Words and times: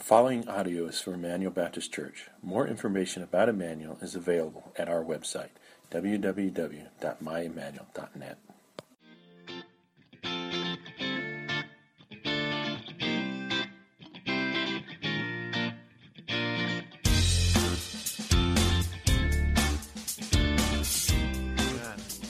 Following 0.00 0.48
audio 0.48 0.86
is 0.86 1.00
from 1.00 1.14
Emmanuel 1.14 1.52
Baptist 1.52 1.92
Church. 1.92 2.26
More 2.42 2.66
information 2.66 3.22
about 3.22 3.48
Emmanuel 3.48 3.96
is 4.02 4.16
available 4.16 4.72
at 4.76 4.88
our 4.88 5.04
website, 5.04 5.50
www.myemmanuel.net. 5.92 8.38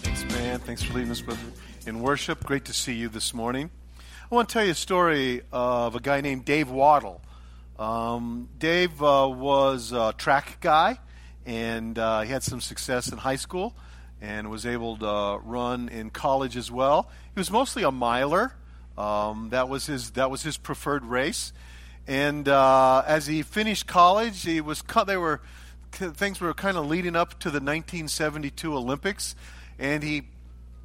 Thanks, 0.02 0.24
man. 0.34 0.60
Thanks 0.60 0.82
for 0.82 0.92
leading 0.92 1.10
us 1.10 1.24
with 1.24 1.38
in 1.86 2.02
worship. 2.02 2.44
Great 2.44 2.66
to 2.66 2.74
see 2.74 2.92
you 2.94 3.08
this 3.08 3.32
morning. 3.32 3.70
I 4.30 4.34
want 4.34 4.50
to 4.50 4.52
tell 4.52 4.64
you 4.64 4.72
a 4.72 4.74
story 4.74 5.40
of 5.50 5.94
a 5.94 6.00
guy 6.00 6.20
named 6.20 6.44
Dave 6.44 6.68
Wottle. 6.68 7.22
Um, 7.80 8.50
Dave 8.58 9.02
uh, 9.02 9.26
was 9.26 9.92
a 9.92 10.12
track 10.18 10.58
guy, 10.60 10.98
and 11.46 11.98
uh, 11.98 12.20
he 12.20 12.30
had 12.30 12.42
some 12.42 12.60
success 12.60 13.10
in 13.10 13.16
high 13.16 13.36
school 13.36 13.74
and 14.20 14.50
was 14.50 14.66
able 14.66 14.98
to 14.98 15.40
run 15.42 15.88
in 15.88 16.10
college 16.10 16.58
as 16.58 16.70
well. 16.70 17.08
He 17.34 17.40
was 17.40 17.50
mostly 17.50 17.82
a 17.82 17.90
miler. 17.90 18.52
Um, 18.98 19.48
that 19.48 19.70
was 19.70 19.86
his 19.86 20.10
that 20.10 20.30
was 20.30 20.42
his 20.42 20.58
preferred 20.58 21.06
race. 21.06 21.54
And 22.06 22.48
uh, 22.48 23.02
as 23.06 23.26
he 23.26 23.40
finished 23.40 23.86
college, 23.86 24.42
he 24.42 24.60
was 24.60 24.82
they 25.06 25.16
were 25.16 25.40
things 25.90 26.38
were 26.38 26.52
kind 26.52 26.76
of 26.76 26.86
leading 26.86 27.16
up 27.16 27.38
to 27.40 27.48
the 27.48 27.60
1972 27.60 28.76
Olympics, 28.76 29.34
and 29.78 30.02
he 30.02 30.24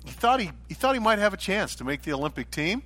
he 0.05 0.11
thought 0.11 0.39
he 0.39 0.51
he 0.69 0.73
thought 0.73 0.93
he 0.93 1.01
might 1.01 1.19
have 1.19 1.33
a 1.33 1.37
chance 1.37 1.75
to 1.75 1.83
make 1.83 2.03
the 2.03 2.13
Olympic 2.13 2.51
team 2.51 2.83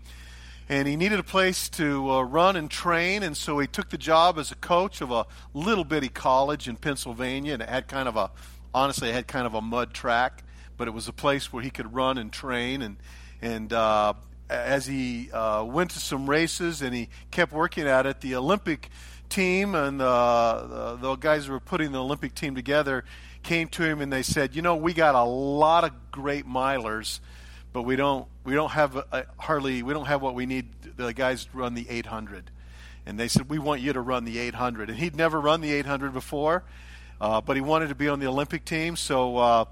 and 0.70 0.88
he 0.88 0.96
needed 0.96 1.20
a 1.20 1.24
place 1.24 1.68
to 1.70 2.10
uh, 2.12 2.22
run 2.22 2.56
and 2.56 2.70
train, 2.70 3.24
and 3.24 3.36
so 3.36 3.58
he 3.58 3.68
took 3.68 3.90
the 3.90 3.98
job 3.98 4.38
as 4.38 4.52
a 4.52 4.56
coach 4.56 5.02
of 5.02 5.10
a 5.10 5.26
little 5.54 5.84
bitty 5.84 6.10
college 6.10 6.70
in 6.70 6.76
Pennsylvania, 6.76 7.54
and 7.54 7.64
it 7.64 7.70
had 7.70 7.88
kind 7.88 8.08
of 8.08 8.16
a, 8.16 8.30
honestly, 8.74 9.10
it 9.10 9.14
had 9.14 9.28
kind 9.28 9.48
of 9.48 9.56
a 9.56 9.62
mud 9.62 9.94
track, 9.94 10.44
but 10.78 10.88
it 10.88 10.92
was 10.92 11.08
a 11.08 11.14
place 11.14 11.52
where 11.52 11.64
he 11.64 11.72
could 11.72 11.94
run 11.94 12.20
and 12.20 12.32
train, 12.32 12.84
and 12.84 12.98
and 13.42 13.74
uh, 13.74 14.14
as 14.50 14.86
he 14.86 15.32
uh, 15.32 15.64
went 15.64 15.92
to 15.92 16.00
some 16.00 16.30
races 16.30 16.82
and 16.82 16.94
he 16.94 17.10
kept 17.32 17.52
working 17.52 17.88
at 17.88 18.06
it, 18.06 18.22
the 18.22 18.36
Olympic 18.36 18.90
team 19.30 19.76
and 19.76 20.00
the, 20.00 20.98
the 21.00 21.16
guys 21.16 21.46
who 21.46 21.54
were 21.54 21.60
putting 21.60 21.92
the 21.92 22.02
Olympic 22.02 22.34
team 22.34 22.56
together 22.56 23.06
came 23.44 23.68
to 23.70 23.84
him 23.84 24.02
and 24.02 24.12
they 24.12 24.24
said, 24.24 24.56
you 24.56 24.62
know, 24.62 24.76
we 24.76 24.94
got 24.94 25.16
a 25.16 25.24
lot 25.24 25.84
of 25.84 25.92
great 26.12 26.46
milers 26.48 27.20
but 27.72 27.84
we 27.84 27.96
don't 27.96 28.28
we 28.44 28.54
don't 28.54 28.72
have 28.72 28.96
a, 28.96 29.26
hardly 29.38 29.84
we 29.84 29.94
don't 29.94 30.08
have 30.08 30.22
what 30.22 30.36
we 30.36 30.46
need. 30.46 30.68
The 30.98 31.14
guys 31.14 31.48
run 31.54 31.74
the 31.74 31.88
800, 31.90 32.52
and 33.06 33.20
they 33.20 33.28
said 33.28 33.50
we 33.50 33.60
want 33.60 33.82
you 33.82 33.94
to 33.94 34.02
run 34.02 34.26
the 34.26 34.40
800. 34.40 34.90
And 34.90 34.98
he'd 34.98 35.16
never 35.16 35.40
run 35.40 35.62
the 35.62 35.72
800 35.74 36.14
before, 36.14 36.64
uh, 37.22 37.42
but 37.42 37.56
he 37.56 37.62
wanted 37.62 37.90
to 37.90 37.96
be 37.96 38.08
on 38.08 38.20
the 38.20 38.28
Olympic 38.28 38.66
team, 38.66 38.96
so 38.96 39.38
uh, 39.38 39.66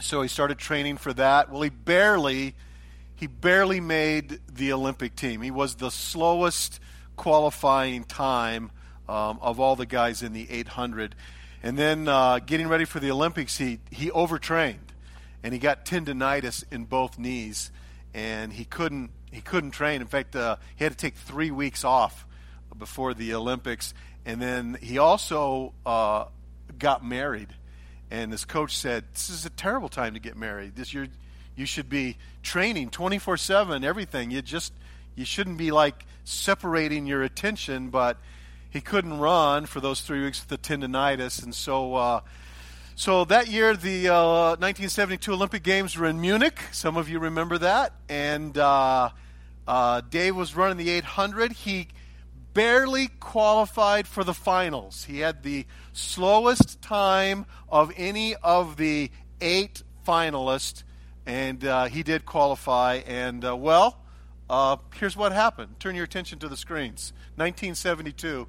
so 0.00 0.22
he 0.22 0.28
started 0.28 0.58
training 0.58 0.96
for 0.96 1.12
that. 1.12 1.50
Well, 1.50 1.62
he 1.62 1.70
barely 1.70 2.54
he 3.16 3.26
barely 3.26 3.80
made 3.80 4.40
the 4.52 4.72
Olympic 4.72 5.14
team. 5.14 5.40
He 5.40 5.50
was 5.50 5.76
the 5.76 5.90
slowest 5.90 6.80
qualifying 7.16 8.04
time 8.04 8.72
um, 9.08 9.38
of 9.40 9.60
all 9.60 9.76
the 9.76 9.86
guys 9.86 10.22
in 10.22 10.32
the 10.32 10.50
800. 10.50 11.14
And 11.62 11.78
then 11.78 12.08
uh, 12.08 12.40
getting 12.40 12.66
ready 12.66 12.84
for 12.84 12.98
the 12.98 13.10
Olympics, 13.12 13.56
he 13.56 13.78
he 13.90 14.10
overtrained 14.10 14.93
and 15.44 15.52
he 15.52 15.60
got 15.60 15.84
tendonitis 15.84 16.64
in 16.72 16.86
both 16.86 17.18
knees, 17.18 17.70
and 18.14 18.50
he 18.50 18.64
couldn't 18.64 19.10
he 19.30 19.42
couldn't 19.42 19.72
train. 19.72 20.00
In 20.00 20.06
fact, 20.06 20.34
uh, 20.34 20.56
he 20.74 20.84
had 20.84 20.92
to 20.92 20.98
take 20.98 21.16
three 21.16 21.50
weeks 21.50 21.84
off 21.84 22.26
before 22.76 23.12
the 23.12 23.34
Olympics, 23.34 23.92
and 24.24 24.40
then 24.40 24.78
he 24.80 24.96
also 24.96 25.74
uh, 25.84 26.24
got 26.78 27.04
married. 27.04 27.48
And 28.10 28.32
his 28.32 28.46
coach 28.46 28.76
said, 28.76 29.04
"This 29.12 29.28
is 29.28 29.44
a 29.44 29.50
terrible 29.50 29.90
time 29.90 30.14
to 30.14 30.20
get 30.20 30.34
married. 30.34 30.76
This 30.76 30.94
you 30.94 31.08
you 31.54 31.66
should 31.66 31.90
be 31.90 32.16
training 32.42 32.88
24 32.88 33.36
seven, 33.36 33.84
everything. 33.84 34.30
You 34.30 34.40
just 34.40 34.72
you 35.14 35.26
shouldn't 35.26 35.58
be 35.58 35.70
like 35.70 36.06
separating 36.24 37.06
your 37.06 37.22
attention." 37.22 37.90
But 37.90 38.16
he 38.70 38.80
couldn't 38.80 39.18
run 39.18 39.66
for 39.66 39.80
those 39.80 40.00
three 40.00 40.24
weeks 40.24 40.40
with 40.40 40.48
the 40.48 40.56
tendonitis, 40.56 41.42
and 41.42 41.54
so. 41.54 41.96
Uh, 41.96 42.20
so 42.96 43.24
that 43.24 43.48
year, 43.48 43.74
the 43.74 44.08
uh, 44.08 44.56
1972 44.56 45.32
Olympic 45.32 45.64
Games 45.64 45.96
were 45.96 46.06
in 46.06 46.20
Munich. 46.20 46.60
Some 46.70 46.96
of 46.96 47.08
you 47.08 47.18
remember 47.18 47.58
that. 47.58 47.92
And 48.08 48.56
uh, 48.56 49.10
uh, 49.66 50.00
Dave 50.08 50.36
was 50.36 50.54
running 50.54 50.76
the 50.76 50.90
800. 50.90 51.52
He 51.52 51.88
barely 52.52 53.08
qualified 53.18 54.06
for 54.06 54.22
the 54.22 54.32
finals. 54.32 55.04
He 55.04 55.18
had 55.18 55.42
the 55.42 55.66
slowest 55.92 56.80
time 56.82 57.46
of 57.68 57.92
any 57.96 58.36
of 58.36 58.76
the 58.76 59.10
eight 59.40 59.82
finalists, 60.06 60.84
and 61.26 61.64
uh, 61.64 61.86
he 61.86 62.04
did 62.04 62.24
qualify. 62.24 63.00
And, 63.06 63.44
uh, 63.44 63.56
well, 63.56 63.98
uh, 64.48 64.76
here's 64.94 65.16
what 65.16 65.32
happened. 65.32 65.80
Turn 65.80 65.96
your 65.96 66.04
attention 66.04 66.38
to 66.38 66.48
the 66.48 66.56
screens. 66.56 67.12
1972. 67.34 68.46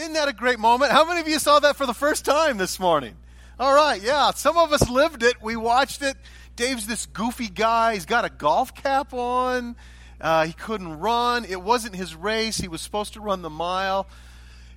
Isn't 0.00 0.14
that 0.14 0.28
a 0.28 0.32
great 0.32 0.58
moment? 0.58 0.92
How 0.92 1.04
many 1.04 1.20
of 1.20 1.28
you 1.28 1.38
saw 1.38 1.58
that 1.58 1.76
for 1.76 1.84
the 1.84 1.92
first 1.92 2.24
time 2.24 2.56
this 2.56 2.80
morning? 2.80 3.16
All 3.58 3.74
right, 3.74 4.00
yeah. 4.00 4.30
Some 4.30 4.56
of 4.56 4.72
us 4.72 4.88
lived 4.88 5.22
it. 5.22 5.42
We 5.42 5.56
watched 5.56 6.00
it. 6.00 6.16
Dave's 6.56 6.86
this 6.86 7.04
goofy 7.04 7.48
guy. 7.48 7.92
He's 7.92 8.06
got 8.06 8.24
a 8.24 8.30
golf 8.30 8.74
cap 8.74 9.12
on. 9.12 9.76
Uh, 10.18 10.46
he 10.46 10.54
couldn't 10.54 11.00
run. 11.00 11.44
It 11.44 11.60
wasn't 11.60 11.96
his 11.96 12.14
race. 12.14 12.56
He 12.56 12.66
was 12.66 12.80
supposed 12.80 13.12
to 13.12 13.20
run 13.20 13.42
the 13.42 13.50
mile. 13.50 14.06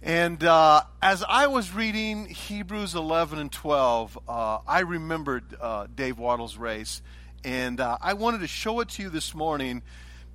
And 0.01 0.43
uh, 0.43 0.81
as 1.01 1.23
I 1.23 1.47
was 1.47 1.73
reading 1.73 2.25
Hebrews 2.25 2.93
11 2.93 3.39
and 3.39 3.49
12, 3.49 4.19
uh, 4.27 4.57
I 4.67 4.81
remembered 4.81 5.55
uh, 5.61 5.87
Dave 5.95 6.19
Wottle's 6.19 6.57
race. 6.57 7.01
And 7.45 7.79
uh, 7.79 7.97
I 8.01 8.15
wanted 8.15 8.41
to 8.41 8.47
show 8.47 8.81
it 8.81 8.89
to 8.89 9.03
you 9.03 9.09
this 9.09 9.33
morning 9.33 9.83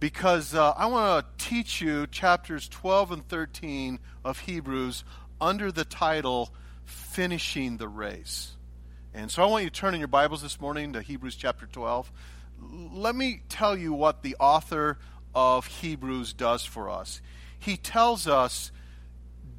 because 0.00 0.54
uh, 0.54 0.72
I 0.76 0.86
want 0.86 1.38
to 1.38 1.44
teach 1.44 1.80
you 1.80 2.06
chapters 2.06 2.68
12 2.68 3.12
and 3.12 3.28
13 3.28 3.98
of 4.24 4.40
Hebrews 4.40 5.04
under 5.40 5.72
the 5.72 5.84
title 5.84 6.52
Finishing 6.84 7.76
the 7.78 7.88
Race. 7.88 8.52
And 9.12 9.30
so 9.30 9.42
I 9.42 9.46
want 9.46 9.64
you 9.64 9.70
to 9.70 9.74
turn 9.74 9.94
in 9.94 10.00
your 10.00 10.08
Bibles 10.08 10.42
this 10.42 10.60
morning 10.60 10.92
to 10.92 11.02
Hebrews 11.02 11.36
chapter 11.36 11.66
12. 11.66 12.12
Let 12.92 13.14
me 13.14 13.42
tell 13.48 13.76
you 13.76 13.92
what 13.92 14.22
the 14.22 14.36
author 14.38 14.98
of 15.34 15.66
Hebrews 15.66 16.32
does 16.32 16.64
for 16.64 16.88
us. 16.90 17.20
He 17.58 17.76
tells 17.76 18.28
us 18.28 18.70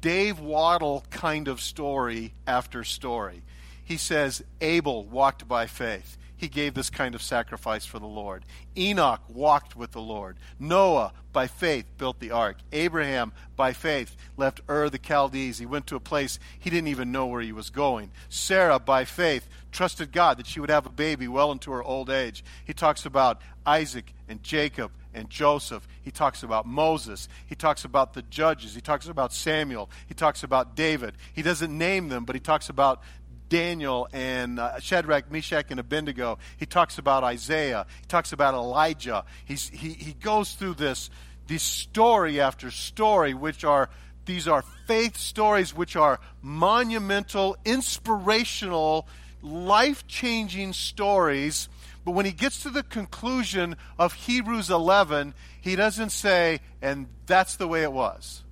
Dave 0.00 0.40
Wottle 0.40 1.08
kind 1.10 1.48
of 1.48 1.60
story 1.60 2.32
after 2.46 2.84
story. 2.84 3.42
He 3.84 3.98
says 3.98 4.42
Abel 4.60 5.04
walked 5.04 5.46
by 5.46 5.66
faith 5.66 6.16
he 6.40 6.48
gave 6.48 6.72
this 6.72 6.88
kind 6.88 7.14
of 7.14 7.20
sacrifice 7.20 7.84
for 7.84 7.98
the 7.98 8.06
Lord. 8.06 8.46
Enoch 8.74 9.20
walked 9.28 9.76
with 9.76 9.92
the 9.92 10.00
Lord. 10.00 10.38
Noah, 10.58 11.12
by 11.34 11.46
faith, 11.46 11.84
built 11.98 12.18
the 12.18 12.30
ark. 12.30 12.56
Abraham, 12.72 13.32
by 13.56 13.74
faith, 13.74 14.16
left 14.38 14.62
Ur 14.66 14.88
the 14.88 14.98
Chaldees. 14.98 15.58
He 15.58 15.66
went 15.66 15.86
to 15.88 15.96
a 15.96 16.00
place 16.00 16.38
he 16.58 16.70
didn't 16.70 16.88
even 16.88 17.12
know 17.12 17.26
where 17.26 17.42
he 17.42 17.52
was 17.52 17.68
going. 17.68 18.10
Sarah, 18.30 18.78
by 18.78 19.04
faith, 19.04 19.50
trusted 19.70 20.12
God 20.12 20.38
that 20.38 20.46
she 20.46 20.60
would 20.60 20.70
have 20.70 20.86
a 20.86 20.90
baby 20.90 21.28
well 21.28 21.52
into 21.52 21.72
her 21.72 21.82
old 21.82 22.08
age. 22.08 22.42
He 22.64 22.72
talks 22.72 23.04
about 23.04 23.42
Isaac 23.66 24.14
and 24.26 24.42
Jacob 24.42 24.92
and 25.12 25.28
Joseph. 25.28 25.86
He 26.00 26.10
talks 26.10 26.42
about 26.42 26.66
Moses. 26.66 27.28
He 27.44 27.54
talks 27.54 27.84
about 27.84 28.14
the 28.14 28.22
judges. 28.22 28.74
He 28.74 28.80
talks 28.80 29.08
about 29.08 29.34
Samuel. 29.34 29.90
He 30.06 30.14
talks 30.14 30.42
about 30.42 30.74
David. 30.74 31.16
He 31.34 31.42
doesn't 31.42 31.76
name 31.76 32.08
them, 32.08 32.24
but 32.24 32.34
he 32.34 32.40
talks 32.40 32.70
about 32.70 33.02
Daniel 33.50 34.08
and 34.12 34.58
uh, 34.58 34.80
Shadrach, 34.80 35.30
Meshach, 35.30 35.66
and 35.70 35.78
Abednego. 35.78 36.38
He 36.56 36.64
talks 36.64 36.96
about 36.96 37.22
Isaiah. 37.22 37.84
He 38.00 38.06
talks 38.06 38.32
about 38.32 38.54
Elijah. 38.54 39.24
He's, 39.44 39.68
he, 39.68 39.90
he 39.90 40.14
goes 40.14 40.54
through 40.54 40.74
this, 40.74 41.10
this 41.46 41.62
story 41.62 42.40
after 42.40 42.70
story, 42.70 43.34
which 43.34 43.64
are 43.64 43.90
these 44.24 44.46
are 44.46 44.62
faith 44.86 45.16
stories, 45.16 45.74
which 45.74 45.96
are 45.96 46.20
monumental, 46.40 47.56
inspirational, 47.64 49.08
life 49.42 50.06
changing 50.06 50.72
stories. 50.72 51.68
But 52.04 52.12
when 52.12 52.26
he 52.26 52.32
gets 52.32 52.62
to 52.62 52.70
the 52.70 52.84
conclusion 52.84 53.76
of 53.98 54.12
Hebrews 54.12 54.70
11, 54.70 55.34
he 55.60 55.74
doesn't 55.74 56.10
say, 56.10 56.60
and 56.80 57.08
that's 57.26 57.56
the 57.56 57.66
way 57.66 57.82
it 57.82 57.92
was. 57.92 58.44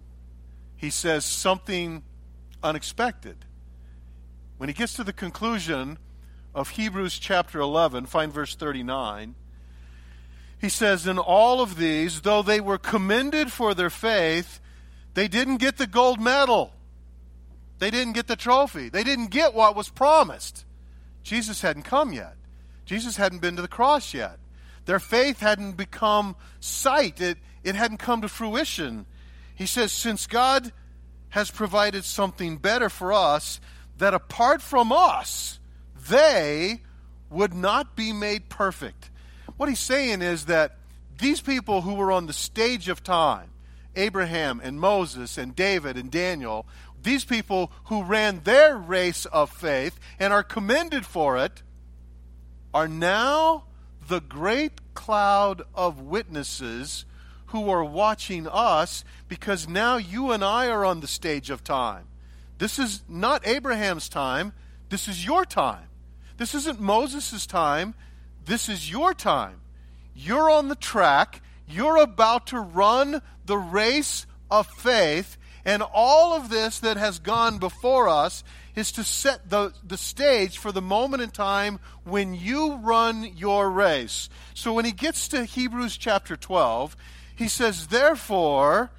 He 0.76 0.90
says 0.90 1.24
something 1.24 2.02
unexpected. 2.62 3.44
When 4.58 4.68
he 4.68 4.74
gets 4.74 4.94
to 4.94 5.04
the 5.04 5.12
conclusion 5.12 5.98
of 6.54 6.70
Hebrews 6.70 7.18
chapter 7.18 7.60
11, 7.60 8.06
find 8.06 8.32
verse 8.32 8.54
39, 8.54 9.34
he 10.60 10.68
says, 10.68 11.06
In 11.06 11.18
all 11.18 11.60
of 11.60 11.76
these, 11.76 12.22
though 12.22 12.42
they 12.42 12.60
were 12.60 12.78
commended 12.78 13.52
for 13.52 13.72
their 13.72 13.90
faith, 13.90 14.60
they 15.14 15.28
didn't 15.28 15.58
get 15.58 15.78
the 15.78 15.86
gold 15.86 16.20
medal. 16.20 16.72
They 17.78 17.92
didn't 17.92 18.14
get 18.14 18.26
the 18.26 18.36
trophy. 18.36 18.88
They 18.88 19.04
didn't 19.04 19.30
get 19.30 19.54
what 19.54 19.76
was 19.76 19.88
promised. 19.88 20.64
Jesus 21.22 21.60
hadn't 21.60 21.84
come 21.84 22.12
yet. 22.12 22.34
Jesus 22.84 23.16
hadn't 23.16 23.40
been 23.40 23.54
to 23.56 23.62
the 23.62 23.68
cross 23.68 24.12
yet. 24.12 24.38
Their 24.86 24.98
faith 24.98 25.38
hadn't 25.38 25.76
become 25.76 26.34
sight. 26.58 27.20
It, 27.20 27.38
it 27.62 27.76
hadn't 27.76 27.98
come 27.98 28.22
to 28.22 28.28
fruition. 28.28 29.06
He 29.54 29.66
says, 29.66 29.92
since 29.92 30.26
God 30.26 30.72
has 31.30 31.50
provided 31.50 32.04
something 32.04 32.56
better 32.56 32.88
for 32.88 33.12
us, 33.12 33.60
that 33.98 34.14
apart 34.14 34.62
from 34.62 34.92
us, 34.92 35.58
they 36.08 36.80
would 37.30 37.54
not 37.54 37.94
be 37.94 38.12
made 38.12 38.48
perfect. 38.48 39.10
What 39.56 39.68
he's 39.68 39.78
saying 39.80 40.22
is 40.22 40.46
that 40.46 40.76
these 41.18 41.40
people 41.40 41.82
who 41.82 41.94
were 41.94 42.12
on 42.12 42.26
the 42.26 42.32
stage 42.32 42.88
of 42.88 43.02
time, 43.02 43.50
Abraham 43.96 44.60
and 44.62 44.80
Moses 44.80 45.36
and 45.36 45.54
David 45.54 45.96
and 45.96 46.10
Daniel, 46.10 46.66
these 47.02 47.24
people 47.24 47.72
who 47.84 48.04
ran 48.04 48.42
their 48.44 48.76
race 48.76 49.26
of 49.26 49.50
faith 49.50 49.98
and 50.18 50.32
are 50.32 50.42
commended 50.42 51.04
for 51.04 51.36
it, 51.36 51.62
are 52.72 52.88
now 52.88 53.64
the 54.08 54.20
great 54.20 54.94
cloud 54.94 55.62
of 55.74 56.00
witnesses 56.00 57.04
who 57.46 57.70
are 57.70 57.84
watching 57.84 58.46
us 58.46 59.04
because 59.26 59.68
now 59.68 59.96
you 59.96 60.30
and 60.30 60.44
I 60.44 60.68
are 60.68 60.84
on 60.84 61.00
the 61.00 61.06
stage 61.06 61.50
of 61.50 61.64
time. 61.64 62.06
This 62.58 62.78
is 62.78 63.02
not 63.08 63.46
Abraham's 63.46 64.08
time, 64.08 64.52
this 64.88 65.08
is 65.08 65.24
your 65.24 65.44
time. 65.44 65.86
This 66.36 66.54
isn't 66.54 66.80
Moses' 66.80 67.46
time, 67.46 67.94
this 68.44 68.68
is 68.68 68.90
your 68.90 69.14
time. 69.14 69.60
You're 70.14 70.50
on 70.50 70.68
the 70.68 70.74
track, 70.74 71.42
you're 71.68 71.98
about 71.98 72.48
to 72.48 72.60
run 72.60 73.22
the 73.46 73.58
race 73.58 74.26
of 74.50 74.66
faith, 74.66 75.36
and 75.64 75.82
all 75.82 76.34
of 76.34 76.48
this 76.48 76.80
that 76.80 76.96
has 76.96 77.18
gone 77.18 77.58
before 77.58 78.08
us 78.08 78.42
is 78.74 78.92
to 78.92 79.04
set 79.04 79.50
the, 79.50 79.72
the 79.86 79.96
stage 79.96 80.58
for 80.58 80.72
the 80.72 80.80
moment 80.80 81.22
in 81.22 81.30
time 81.30 81.78
when 82.04 82.34
you 82.34 82.76
run 82.76 83.24
your 83.36 83.70
race. 83.70 84.28
So 84.54 84.72
when 84.72 84.84
he 84.84 84.92
gets 84.92 85.28
to 85.28 85.44
Hebrews 85.44 85.96
chapter 85.96 86.36
12, 86.36 86.96
he 87.34 87.48
says, 87.48 87.88
Therefore, 87.88 88.90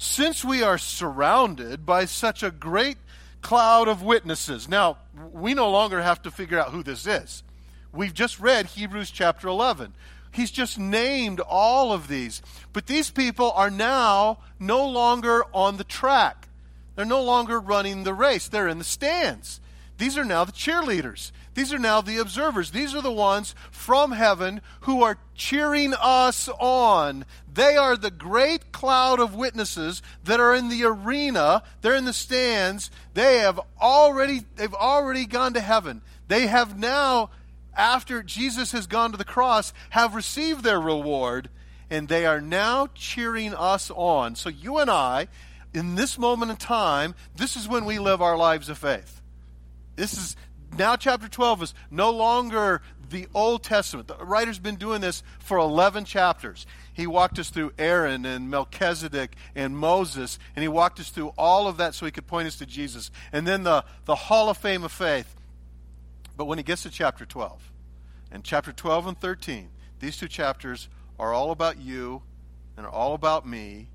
since 0.00 0.42
we 0.42 0.62
are 0.62 0.78
surrounded 0.78 1.84
by 1.84 2.06
such 2.06 2.42
a 2.42 2.50
great 2.50 2.96
cloud 3.42 3.86
of 3.86 4.02
witnesses. 4.02 4.66
Now, 4.66 4.96
we 5.30 5.52
no 5.52 5.70
longer 5.70 6.00
have 6.00 6.22
to 6.22 6.30
figure 6.30 6.58
out 6.58 6.70
who 6.70 6.82
this 6.82 7.06
is. 7.06 7.42
We've 7.92 8.14
just 8.14 8.40
read 8.40 8.64
Hebrews 8.64 9.10
chapter 9.10 9.46
11. 9.46 9.92
He's 10.32 10.50
just 10.50 10.78
named 10.78 11.40
all 11.40 11.92
of 11.92 12.08
these. 12.08 12.40
But 12.72 12.86
these 12.86 13.10
people 13.10 13.52
are 13.52 13.68
now 13.68 14.38
no 14.58 14.88
longer 14.88 15.44
on 15.52 15.76
the 15.76 15.84
track. 15.84 16.48
They're 16.96 17.04
no 17.04 17.22
longer 17.22 17.60
running 17.60 18.04
the 18.04 18.14
race. 18.14 18.48
They're 18.48 18.68
in 18.68 18.78
the 18.78 18.84
stands. 18.84 19.60
These 20.00 20.16
are 20.16 20.24
now 20.24 20.44
the 20.44 20.52
cheerleaders. 20.52 21.30
These 21.52 21.74
are 21.74 21.78
now 21.78 22.00
the 22.00 22.16
observers. 22.16 22.70
These 22.70 22.94
are 22.94 23.02
the 23.02 23.12
ones 23.12 23.54
from 23.70 24.12
heaven 24.12 24.62
who 24.80 25.02
are 25.02 25.18
cheering 25.34 25.92
us 25.92 26.48
on. 26.58 27.26
They 27.52 27.76
are 27.76 27.98
the 27.98 28.10
great 28.10 28.72
cloud 28.72 29.20
of 29.20 29.34
witnesses 29.34 30.00
that 30.24 30.40
are 30.40 30.54
in 30.54 30.70
the 30.70 30.84
arena. 30.84 31.62
They're 31.82 31.96
in 31.96 32.06
the 32.06 32.14
stands. 32.14 32.90
They 33.12 33.40
have 33.40 33.60
already 33.78 34.46
they've 34.56 34.72
already 34.72 35.26
gone 35.26 35.52
to 35.52 35.60
heaven. 35.60 36.00
They 36.28 36.46
have 36.46 36.78
now 36.78 37.28
after 37.76 38.22
Jesus 38.22 38.72
has 38.72 38.86
gone 38.86 39.10
to 39.10 39.18
the 39.18 39.24
cross, 39.24 39.74
have 39.90 40.14
received 40.14 40.64
their 40.64 40.80
reward, 40.80 41.50
and 41.90 42.08
they 42.08 42.24
are 42.24 42.40
now 42.40 42.88
cheering 42.94 43.52
us 43.52 43.90
on. 43.94 44.34
So, 44.34 44.48
you 44.48 44.78
and 44.78 44.88
I, 44.88 45.28
in 45.74 45.96
this 45.96 46.18
moment 46.18 46.52
in 46.52 46.56
time, 46.56 47.14
this 47.36 47.54
is 47.54 47.68
when 47.68 47.84
we 47.84 47.98
live 47.98 48.22
our 48.22 48.38
lives 48.38 48.70
of 48.70 48.78
faith. 48.78 49.19
This 49.96 50.14
is 50.14 50.36
now, 50.76 50.96
chapter 50.96 51.28
12 51.28 51.62
is 51.64 51.74
no 51.90 52.10
longer 52.10 52.80
the 53.10 53.26
Old 53.34 53.64
Testament. 53.64 54.08
The 54.08 54.16
writer's 54.24 54.58
been 54.58 54.76
doing 54.76 55.00
this 55.00 55.22
for 55.40 55.58
11 55.58 56.04
chapters. 56.04 56.64
He 56.92 57.06
walked 57.06 57.38
us 57.38 57.50
through 57.50 57.72
Aaron 57.78 58.24
and 58.24 58.50
Melchizedek 58.50 59.34
and 59.54 59.76
Moses, 59.76 60.38
and 60.54 60.62
he 60.62 60.68
walked 60.68 61.00
us 61.00 61.10
through 61.10 61.32
all 61.36 61.66
of 61.66 61.78
that 61.78 61.94
so 61.94 62.06
he 62.06 62.12
could 62.12 62.26
point 62.26 62.46
us 62.46 62.56
to 62.56 62.66
Jesus. 62.66 63.10
And 63.32 63.46
then 63.46 63.64
the, 63.64 63.84
the 64.04 64.14
Hall 64.14 64.48
of 64.48 64.58
Fame 64.58 64.84
of 64.84 64.92
Faith. 64.92 65.34
But 66.36 66.44
when 66.44 66.58
he 66.58 66.64
gets 66.64 66.84
to 66.84 66.90
chapter 66.90 67.26
12, 67.26 67.72
and 68.30 68.44
chapter 68.44 68.72
12 68.72 69.08
and 69.08 69.20
13, 69.20 69.70
these 69.98 70.16
two 70.16 70.28
chapters 70.28 70.88
are 71.18 71.34
all 71.34 71.50
about 71.50 71.78
you 71.78 72.22
and 72.76 72.86
are 72.86 72.92
all 72.92 73.14
about 73.14 73.46
me. 73.46 73.88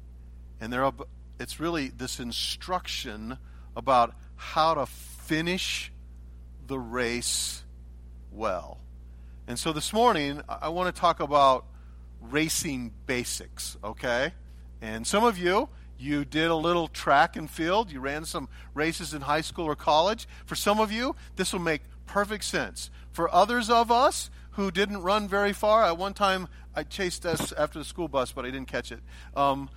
And 0.60 0.72
they're 0.72 0.92
it's 1.40 1.60
really 1.60 1.90
this 1.90 2.20
instruction 2.20 3.38
about 3.76 4.14
how 4.36 4.74
to 4.74 4.86
finish 5.26 5.92
the 6.68 6.78
race 6.78 7.64
well. 8.32 8.80
And 9.48 9.58
so 9.58 9.74
this 9.74 9.92
morning, 9.92 10.42
I 10.48 10.70
want 10.70 10.94
to 10.94 11.00
talk 11.00 11.20
about 11.20 11.66
racing 12.22 12.94
basics, 13.06 13.78
okay? 13.84 14.34
And 14.82 15.06
some 15.06 15.24
of 15.24 15.38
you, 15.38 15.70
you 15.98 16.26
did 16.26 16.50
a 16.50 16.56
little 16.56 16.88
track 16.88 17.36
and 17.36 17.50
field. 17.50 17.92
You 17.92 18.02
ran 18.02 18.26
some 18.26 18.50
races 18.74 19.14
in 19.14 19.22
high 19.22 19.42
school 19.42 19.66
or 19.66 19.76
college. 19.76 20.28
For 20.46 20.56
some 20.56 20.80
of 20.80 20.92
you, 20.92 21.16
this 21.36 21.54
will 21.54 21.60
make 21.60 21.82
perfect 22.06 22.44
sense. 22.44 22.90
For 23.12 23.34
others 23.34 23.70
of 23.70 23.92
us 23.92 24.30
who 24.52 24.72
didn't 24.72 25.02
run 25.02 25.28
very 25.28 25.54
far, 25.54 25.84
at 25.84 25.98
one 25.98 26.14
time 26.14 26.48
I 26.76 26.84
chased 26.84 27.26
us 27.26 27.52
after 27.52 27.80
the 27.80 27.86
school 27.86 28.08
bus, 28.08 28.32
but 28.32 28.46
I 28.46 28.52
didn't 28.52 28.68
catch 28.68 28.92
it. 28.92 29.00
Um, 29.36 29.70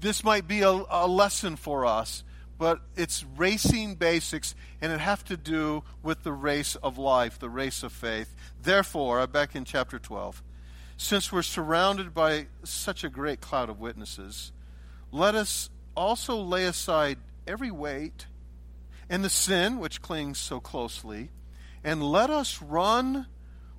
this 0.00 0.24
might 0.24 0.48
be 0.48 0.62
a, 0.62 0.82
a 0.90 1.06
lesson 1.06 1.56
for 1.56 1.84
us, 1.84 2.24
but 2.58 2.80
it's 2.96 3.24
racing 3.36 3.96
basics, 3.96 4.54
and 4.80 4.92
it 4.92 5.00
have 5.00 5.24
to 5.24 5.36
do 5.36 5.82
with 6.02 6.22
the 6.22 6.32
race 6.32 6.76
of 6.76 6.98
life, 6.98 7.38
the 7.38 7.50
race 7.50 7.82
of 7.82 7.92
faith. 7.92 8.34
Therefore, 8.62 9.20
I'm 9.20 9.30
back 9.30 9.54
in 9.54 9.64
chapter 9.64 9.98
12. 9.98 10.42
Since 10.96 11.32
we're 11.32 11.42
surrounded 11.42 12.14
by 12.14 12.46
such 12.62 13.02
a 13.02 13.08
great 13.08 13.40
cloud 13.40 13.68
of 13.68 13.80
witnesses, 13.80 14.52
let 15.10 15.34
us 15.34 15.70
also 15.96 16.36
lay 16.36 16.64
aside 16.64 17.18
every 17.46 17.70
weight 17.70 18.26
and 19.10 19.24
the 19.24 19.30
sin 19.30 19.78
which 19.78 20.00
clings 20.00 20.38
so 20.38 20.60
closely, 20.60 21.30
and 21.84 22.02
let 22.02 22.30
us 22.30 22.62
run 22.62 23.26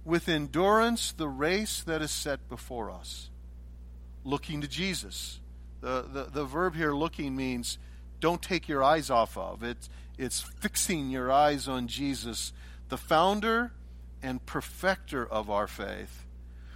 with 0.05 0.27
endurance 0.27 1.11
the 1.11 1.27
race 1.27 1.81
that 1.83 2.01
is 2.01 2.11
set 2.11 2.49
before 2.49 2.91
us, 2.91 3.29
looking 4.23 4.61
to 4.61 4.67
Jesus. 4.67 5.39
The, 5.81 6.05
the, 6.11 6.23
the 6.25 6.45
verb 6.45 6.75
here, 6.75 6.93
looking, 6.93 7.35
means 7.35 7.77
don't 8.23 8.41
take 8.41 8.69
your 8.69 8.81
eyes 8.81 9.09
off 9.09 9.37
of. 9.37 9.63
It's, 9.63 9.89
it's 10.17 10.39
fixing 10.39 11.09
your 11.09 11.29
eyes 11.29 11.67
on 11.67 11.89
Jesus, 11.89 12.53
the 12.87 12.95
founder 12.95 13.73
and 14.21 14.45
perfecter 14.45 15.27
of 15.27 15.49
our 15.49 15.67
faith, 15.67 16.23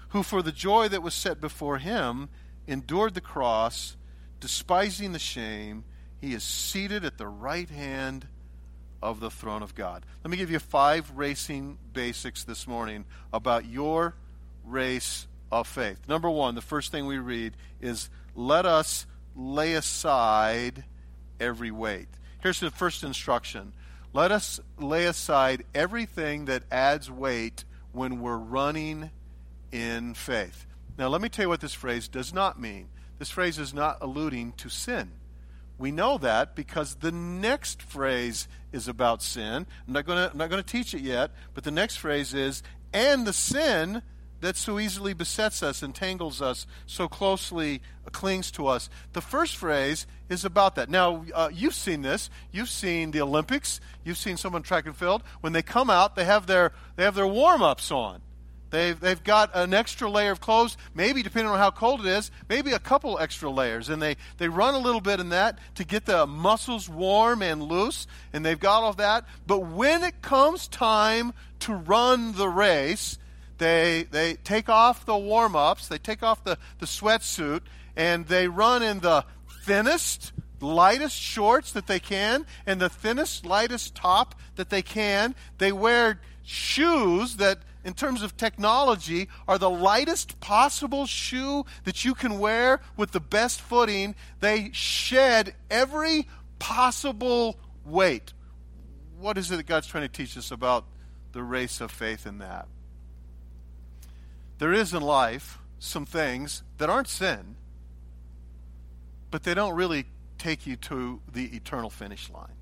who 0.09 0.23
for 0.23 0.41
the 0.41 0.51
joy 0.51 0.89
that 0.89 1.01
was 1.01 1.13
set 1.13 1.39
before 1.39 1.77
him 1.77 2.27
endured 2.67 3.13
the 3.13 3.21
cross, 3.21 3.95
despising 4.41 5.13
the 5.13 5.19
shame. 5.19 5.85
He 6.19 6.33
is 6.33 6.43
seated 6.43 7.05
at 7.05 7.17
the 7.17 7.27
right 7.27 7.69
hand 7.69 8.27
of 9.01 9.21
the 9.21 9.31
throne 9.31 9.63
of 9.63 9.73
God. 9.73 10.05
Let 10.25 10.31
me 10.31 10.35
give 10.35 10.51
you 10.51 10.59
five 10.59 11.09
racing 11.15 11.77
basics 11.93 12.43
this 12.43 12.67
morning 12.67 13.05
about 13.31 13.65
your 13.65 14.15
race 14.65 15.27
of 15.49 15.65
faith. 15.65 16.09
Number 16.09 16.29
one, 16.29 16.55
the 16.55 16.61
first 16.61 16.91
thing 16.91 17.05
we 17.05 17.19
read 17.19 17.53
is 17.79 18.09
let 18.35 18.65
us 18.65 19.05
lay 19.33 19.75
aside 19.75 20.83
every 21.39 21.71
weight. 21.71 22.07
Here's 22.41 22.59
the 22.59 22.71
first 22.71 23.03
instruction 23.03 23.73
let 24.13 24.31
us 24.31 24.59
lay 24.79 25.05
aside 25.05 25.65
everything 25.75 26.45
that 26.45 26.63
adds 26.71 27.11
weight 27.11 27.65
when 27.91 28.21
we're 28.21 28.37
running 28.37 29.11
in 29.71 30.13
faith. 30.13 30.65
Now, 30.97 31.09
let 31.09 31.21
me 31.21 31.29
tell 31.29 31.45
you 31.45 31.49
what 31.49 31.61
this 31.61 31.73
phrase 31.73 32.07
does 32.07 32.33
not 32.33 32.59
mean. 32.59 32.87
This 33.19 33.29
phrase 33.29 33.59
is 33.59 33.73
not 33.73 33.97
alluding 34.01 34.53
to 34.53 34.69
sin. 34.69 35.11
We 35.77 35.91
know 35.91 36.17
that 36.17 36.55
because 36.55 36.95
the 36.95 37.11
next 37.11 37.83
phrase 37.83 38.47
is 38.71 38.87
about 38.87 39.21
sin. 39.21 39.67
I'm 39.87 39.93
not 39.93 40.05
going 40.05 40.49
to 40.49 40.63
teach 40.63 40.93
it 40.93 41.01
yet, 41.01 41.31
but 41.53 41.63
the 41.63 41.71
next 41.71 41.97
phrase 41.97 42.33
is 42.33 42.63
and 42.93 43.27
the 43.27 43.33
sin 43.33 44.01
that 44.41 44.55
so 44.55 44.79
easily 44.79 45.13
besets 45.13 45.63
us, 45.63 45.81
entangles 45.81 46.41
us, 46.41 46.67
so 46.85 47.07
closely 47.07 47.81
clings 48.11 48.51
to 48.51 48.67
us. 48.67 48.89
The 49.13 49.21
first 49.21 49.55
phrase 49.55 50.07
is 50.29 50.45
about 50.45 50.75
that. 50.75 50.89
Now, 50.89 51.25
uh, 51.33 51.49
you've 51.51 51.73
seen 51.73 52.01
this. 52.01 52.29
You've 52.51 52.69
seen 52.69 53.11
the 53.11 53.21
Olympics. 53.21 53.79
You've 54.03 54.17
seen 54.17 54.37
someone 54.37 54.63
track 54.63 54.85
and 54.85 54.95
field. 54.95 55.23
When 55.41 55.53
they 55.53 55.61
come 55.61 55.89
out, 55.89 56.15
they 56.15 56.25
have 56.25 56.47
their 56.47 56.73
they 56.95 57.03
have 57.03 57.15
their 57.15 57.27
warm 57.27 57.61
ups 57.61 57.91
on. 57.91 58.21
They've, 58.69 58.99
they've 58.99 59.23
got 59.23 59.51
an 59.53 59.73
extra 59.73 60.09
layer 60.09 60.31
of 60.31 60.41
clothes, 60.41 60.77
maybe 60.93 61.23
depending 61.23 61.51
on 61.51 61.57
how 61.57 61.71
cold 61.71 62.05
it 62.05 62.09
is, 62.09 62.31
maybe 62.49 62.73
a 62.73 62.79
couple 62.79 63.17
extra 63.17 63.49
layers. 63.49 63.89
And 63.89 64.01
they, 64.01 64.17
they 64.37 64.49
run 64.49 64.73
a 64.73 64.79
little 64.79 65.01
bit 65.01 65.19
in 65.19 65.29
that 65.29 65.59
to 65.75 65.85
get 65.85 66.05
the 66.05 66.27
muscles 66.27 66.89
warm 66.89 67.41
and 67.41 67.63
loose, 67.63 68.07
and 68.33 68.45
they've 68.45 68.59
got 68.59 68.83
all 68.83 68.93
that. 68.93 69.25
But 69.45 69.59
when 69.59 70.03
it 70.03 70.21
comes 70.21 70.67
time 70.67 71.33
to 71.59 71.73
run 71.73 72.33
the 72.33 72.49
race, 72.49 73.17
they, 73.57 74.07
they 74.09 74.35
take 74.35 74.69
off 74.69 75.05
the 75.05 75.17
warm 75.17 75.55
ups, 75.55 75.87
they 75.87 75.97
take 75.97 76.23
off 76.23 76.43
the, 76.43 76.57
the 76.79 76.85
sweatsuit, 76.85 77.61
and 77.95 78.27
they 78.27 78.47
run 78.47 78.83
in 78.83 78.99
the 78.99 79.25
thinnest, 79.63 80.33
lightest 80.61 81.19
shorts 81.19 81.71
that 81.71 81.87
they 81.87 81.99
can 81.99 82.45
and 82.65 82.79
the 82.79 82.89
thinnest, 82.89 83.45
lightest 83.45 83.95
top 83.95 84.35
that 84.55 84.69
they 84.69 84.81
can. 84.81 85.35
They 85.57 85.71
wear 85.71 86.21
shoes 86.43 87.37
that 87.37 87.59
in 87.87 87.93
terms 87.93 88.21
of 88.21 88.35
technology, 88.35 89.29
are 89.47 89.57
the 89.57 89.69
lightest 89.69 90.41
possible 90.41 91.05
shoe 91.05 91.65
that 91.85 92.03
you 92.03 92.13
can 92.13 92.37
wear 92.37 92.81
with 92.97 93.11
the 93.11 93.19
best 93.21 93.61
footing. 93.61 94.13
They 94.41 94.71
shed 94.73 95.55
every 95.71 96.27
possible 96.59 97.57
weight. 97.85 98.33
What 99.17 99.37
is 99.37 99.49
it 99.51 99.55
that 99.55 99.67
God's 99.67 99.87
trying 99.87 100.03
to 100.03 100.09
teach 100.09 100.37
us 100.37 100.51
about 100.51 100.83
the 101.31 101.41
race 101.41 101.79
of 101.79 101.89
faith 101.89 102.27
in 102.27 102.39
that? 102.39 102.67
There 104.57 104.73
is 104.73 104.93
in 104.93 105.01
life 105.01 105.59
some 105.79 106.05
things 106.05 106.63
that 106.77 106.89
aren't 106.89 107.07
sin, 107.07 107.55
but 109.29 109.43
they 109.43 109.53
don't 109.53 109.75
really 109.75 110.05
take 110.37 110.65
you 110.65 110.75
to 110.75 111.21
the 111.31 111.45
eternal 111.55 111.89
finish 111.89 112.29
line. 112.29 112.55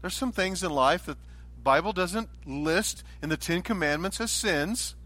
There's 0.00 0.14
some 0.14 0.32
things 0.32 0.64
in 0.64 0.70
life 0.70 1.06
that 1.06 1.18
the 1.22 1.62
Bible 1.62 1.92
doesn't 1.92 2.28
list 2.46 3.04
in 3.22 3.28
the 3.28 3.36
Ten 3.36 3.62
Commandments 3.62 4.20
as 4.20 4.32
sins, 4.32 4.96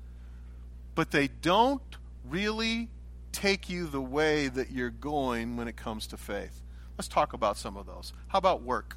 but 0.95 1.11
they 1.11 1.29
don't 1.29 1.83
really 2.25 2.89
take 3.33 3.69
you 3.69 3.87
the 3.87 4.01
way 4.01 4.49
that 4.49 4.71
you're 4.71 4.89
going 4.91 5.57
when 5.57 5.69
it 5.69 5.77
comes 5.77 6.07
to 6.07 6.17
faith. 6.17 6.63
Let's 6.97 7.09
talk 7.09 7.35
about 7.35 7.59
some 7.59 7.77
of 7.77 7.85
those. 7.85 8.15
How 8.29 8.39
about 8.39 8.63
work? 8.63 8.97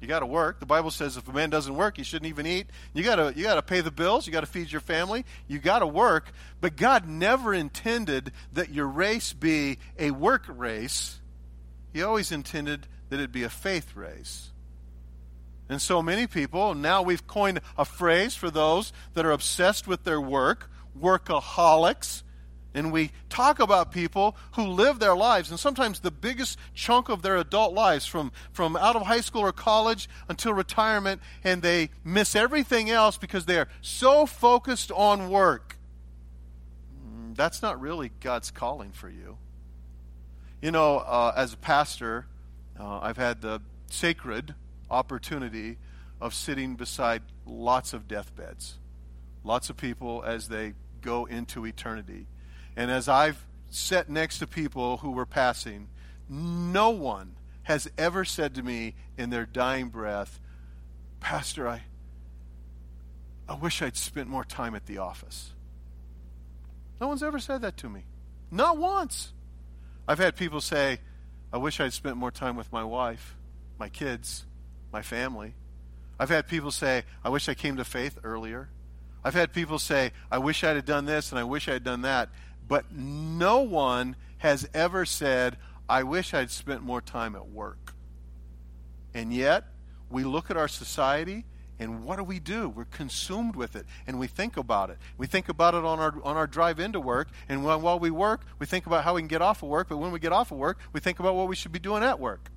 You 0.00 0.06
got 0.08 0.20
to 0.20 0.26
work. 0.26 0.60
The 0.60 0.66
Bible 0.66 0.90
says 0.90 1.16
if 1.16 1.28
a 1.28 1.32
man 1.32 1.50
doesn't 1.50 1.74
work, 1.74 1.98
he 1.98 2.04
shouldn't 2.04 2.28
even 2.28 2.46
eat. 2.46 2.68
You 2.94 3.04
got 3.04 3.16
to 3.16 3.32
you 3.36 3.44
got 3.44 3.56
to 3.56 3.62
pay 3.62 3.82
the 3.82 3.90
bills, 3.90 4.26
you 4.26 4.32
got 4.32 4.40
to 4.40 4.46
feed 4.46 4.72
your 4.72 4.80
family, 4.80 5.26
you 5.46 5.58
got 5.58 5.80
to 5.80 5.86
work. 5.86 6.32
But 6.60 6.76
God 6.76 7.06
never 7.06 7.52
intended 7.52 8.32
that 8.54 8.70
your 8.70 8.86
race 8.86 9.32
be 9.32 9.78
a 9.98 10.10
work 10.10 10.44
race. 10.48 11.20
He 11.92 12.02
always 12.02 12.32
intended 12.32 12.86
that 13.10 13.20
it 13.20 13.30
be 13.30 13.42
a 13.42 13.50
faith 13.50 13.94
race. 13.94 14.50
And 15.68 15.80
so 15.80 16.02
many 16.02 16.26
people, 16.26 16.74
now 16.74 17.02
we've 17.02 17.26
coined 17.26 17.60
a 17.76 17.84
phrase 17.84 18.34
for 18.34 18.50
those 18.50 18.92
that 19.14 19.24
are 19.24 19.30
obsessed 19.30 19.86
with 19.86 20.02
their 20.04 20.20
work, 20.20 20.70
workaholics. 20.98 22.22
And 22.72 22.92
we 22.92 23.10
talk 23.28 23.58
about 23.58 23.90
people 23.90 24.36
who 24.52 24.62
live 24.62 25.00
their 25.00 25.16
lives, 25.16 25.50
and 25.50 25.58
sometimes 25.58 26.00
the 26.00 26.10
biggest 26.10 26.56
chunk 26.72 27.08
of 27.08 27.22
their 27.22 27.36
adult 27.36 27.74
lives, 27.74 28.06
from, 28.06 28.30
from 28.52 28.76
out 28.76 28.94
of 28.94 29.02
high 29.02 29.22
school 29.22 29.42
or 29.42 29.52
college 29.52 30.08
until 30.28 30.52
retirement, 30.52 31.20
and 31.42 31.62
they 31.62 31.90
miss 32.04 32.36
everything 32.36 32.88
else 32.88 33.18
because 33.18 33.46
they 33.46 33.58
are 33.58 33.68
so 33.80 34.24
focused 34.24 34.92
on 34.92 35.30
work. 35.30 35.78
Mm, 37.04 37.34
that's 37.34 37.60
not 37.60 37.80
really 37.80 38.12
God's 38.20 38.52
calling 38.52 38.92
for 38.92 39.08
you. 39.08 39.36
You 40.62 40.70
know, 40.70 40.98
uh, 40.98 41.32
as 41.36 41.54
a 41.54 41.56
pastor, 41.56 42.26
uh, 42.78 43.00
I've 43.00 43.16
had 43.16 43.40
the 43.40 43.60
sacred 43.90 44.54
opportunity 44.90 45.78
of 46.20 46.34
sitting 46.34 46.76
beside 46.76 47.22
lots 47.46 47.92
of 47.92 48.06
deathbeds, 48.06 48.78
lots 49.42 49.70
of 49.70 49.76
people 49.76 50.22
as 50.24 50.48
they 50.48 50.74
go 51.00 51.24
into 51.24 51.66
eternity. 51.66 52.26
And 52.80 52.90
as 52.90 53.08
I've 53.08 53.44
sat 53.68 54.08
next 54.08 54.38
to 54.38 54.46
people 54.46 54.96
who 54.96 55.10
were 55.10 55.26
passing, 55.26 55.90
no 56.30 56.88
one 56.88 57.36
has 57.64 57.90
ever 57.98 58.24
said 58.24 58.54
to 58.54 58.62
me 58.62 58.94
in 59.18 59.28
their 59.28 59.44
dying 59.44 59.90
breath, 59.90 60.40
Pastor, 61.20 61.68
I, 61.68 61.82
I 63.46 63.56
wish 63.56 63.82
I'd 63.82 63.98
spent 63.98 64.28
more 64.28 64.46
time 64.46 64.74
at 64.74 64.86
the 64.86 64.96
office. 64.96 65.52
No 67.02 67.08
one's 67.08 67.22
ever 67.22 67.38
said 67.38 67.60
that 67.60 67.76
to 67.76 67.90
me. 67.90 68.04
Not 68.50 68.78
once. 68.78 69.34
I've 70.08 70.18
had 70.18 70.34
people 70.34 70.62
say, 70.62 71.00
I 71.52 71.58
wish 71.58 71.80
I'd 71.80 71.92
spent 71.92 72.16
more 72.16 72.30
time 72.30 72.56
with 72.56 72.72
my 72.72 72.82
wife, 72.82 73.36
my 73.78 73.90
kids, 73.90 74.46
my 74.90 75.02
family. 75.02 75.52
I've 76.18 76.30
had 76.30 76.48
people 76.48 76.70
say, 76.70 77.04
I 77.22 77.28
wish 77.28 77.46
I 77.46 77.52
came 77.52 77.76
to 77.76 77.84
faith 77.84 78.16
earlier. 78.24 78.70
I've 79.22 79.34
had 79.34 79.52
people 79.52 79.78
say, 79.78 80.12
I 80.30 80.38
wish 80.38 80.64
I'd 80.64 80.76
have 80.76 80.86
done 80.86 81.04
this 81.04 81.30
and 81.30 81.38
I 81.38 81.44
wish 81.44 81.68
I'd 81.68 81.84
done 81.84 82.02
that. 82.02 82.30
But 82.70 82.92
no 82.92 83.62
one 83.62 84.14
has 84.38 84.68
ever 84.72 85.04
said, 85.04 85.56
I 85.88 86.04
wish 86.04 86.32
I'd 86.32 86.52
spent 86.52 86.82
more 86.82 87.00
time 87.00 87.34
at 87.34 87.48
work. 87.48 87.94
And 89.12 89.34
yet, 89.34 89.64
we 90.08 90.22
look 90.22 90.52
at 90.52 90.56
our 90.56 90.68
society 90.68 91.46
and 91.80 92.04
what 92.04 92.16
do 92.16 92.22
we 92.22 92.38
do? 92.38 92.68
We're 92.68 92.84
consumed 92.84 93.56
with 93.56 93.74
it 93.74 93.86
and 94.06 94.20
we 94.20 94.28
think 94.28 94.56
about 94.56 94.90
it. 94.90 94.98
We 95.18 95.26
think 95.26 95.48
about 95.48 95.74
it 95.74 95.84
on 95.84 95.98
our, 95.98 96.14
on 96.22 96.36
our 96.36 96.46
drive 96.46 96.78
into 96.78 97.00
work. 97.00 97.30
And 97.48 97.64
while, 97.64 97.80
while 97.80 97.98
we 97.98 98.12
work, 98.12 98.42
we 98.60 98.66
think 98.66 98.86
about 98.86 99.02
how 99.02 99.14
we 99.14 99.20
can 99.20 99.28
get 99.28 99.42
off 99.42 99.64
of 99.64 99.68
work. 99.68 99.88
But 99.88 99.96
when 99.96 100.12
we 100.12 100.20
get 100.20 100.32
off 100.32 100.52
of 100.52 100.58
work, 100.58 100.78
we 100.92 101.00
think 101.00 101.18
about 101.18 101.34
what 101.34 101.48
we 101.48 101.56
should 101.56 101.72
be 101.72 101.80
doing 101.80 102.04
at 102.04 102.20
work. 102.20 102.50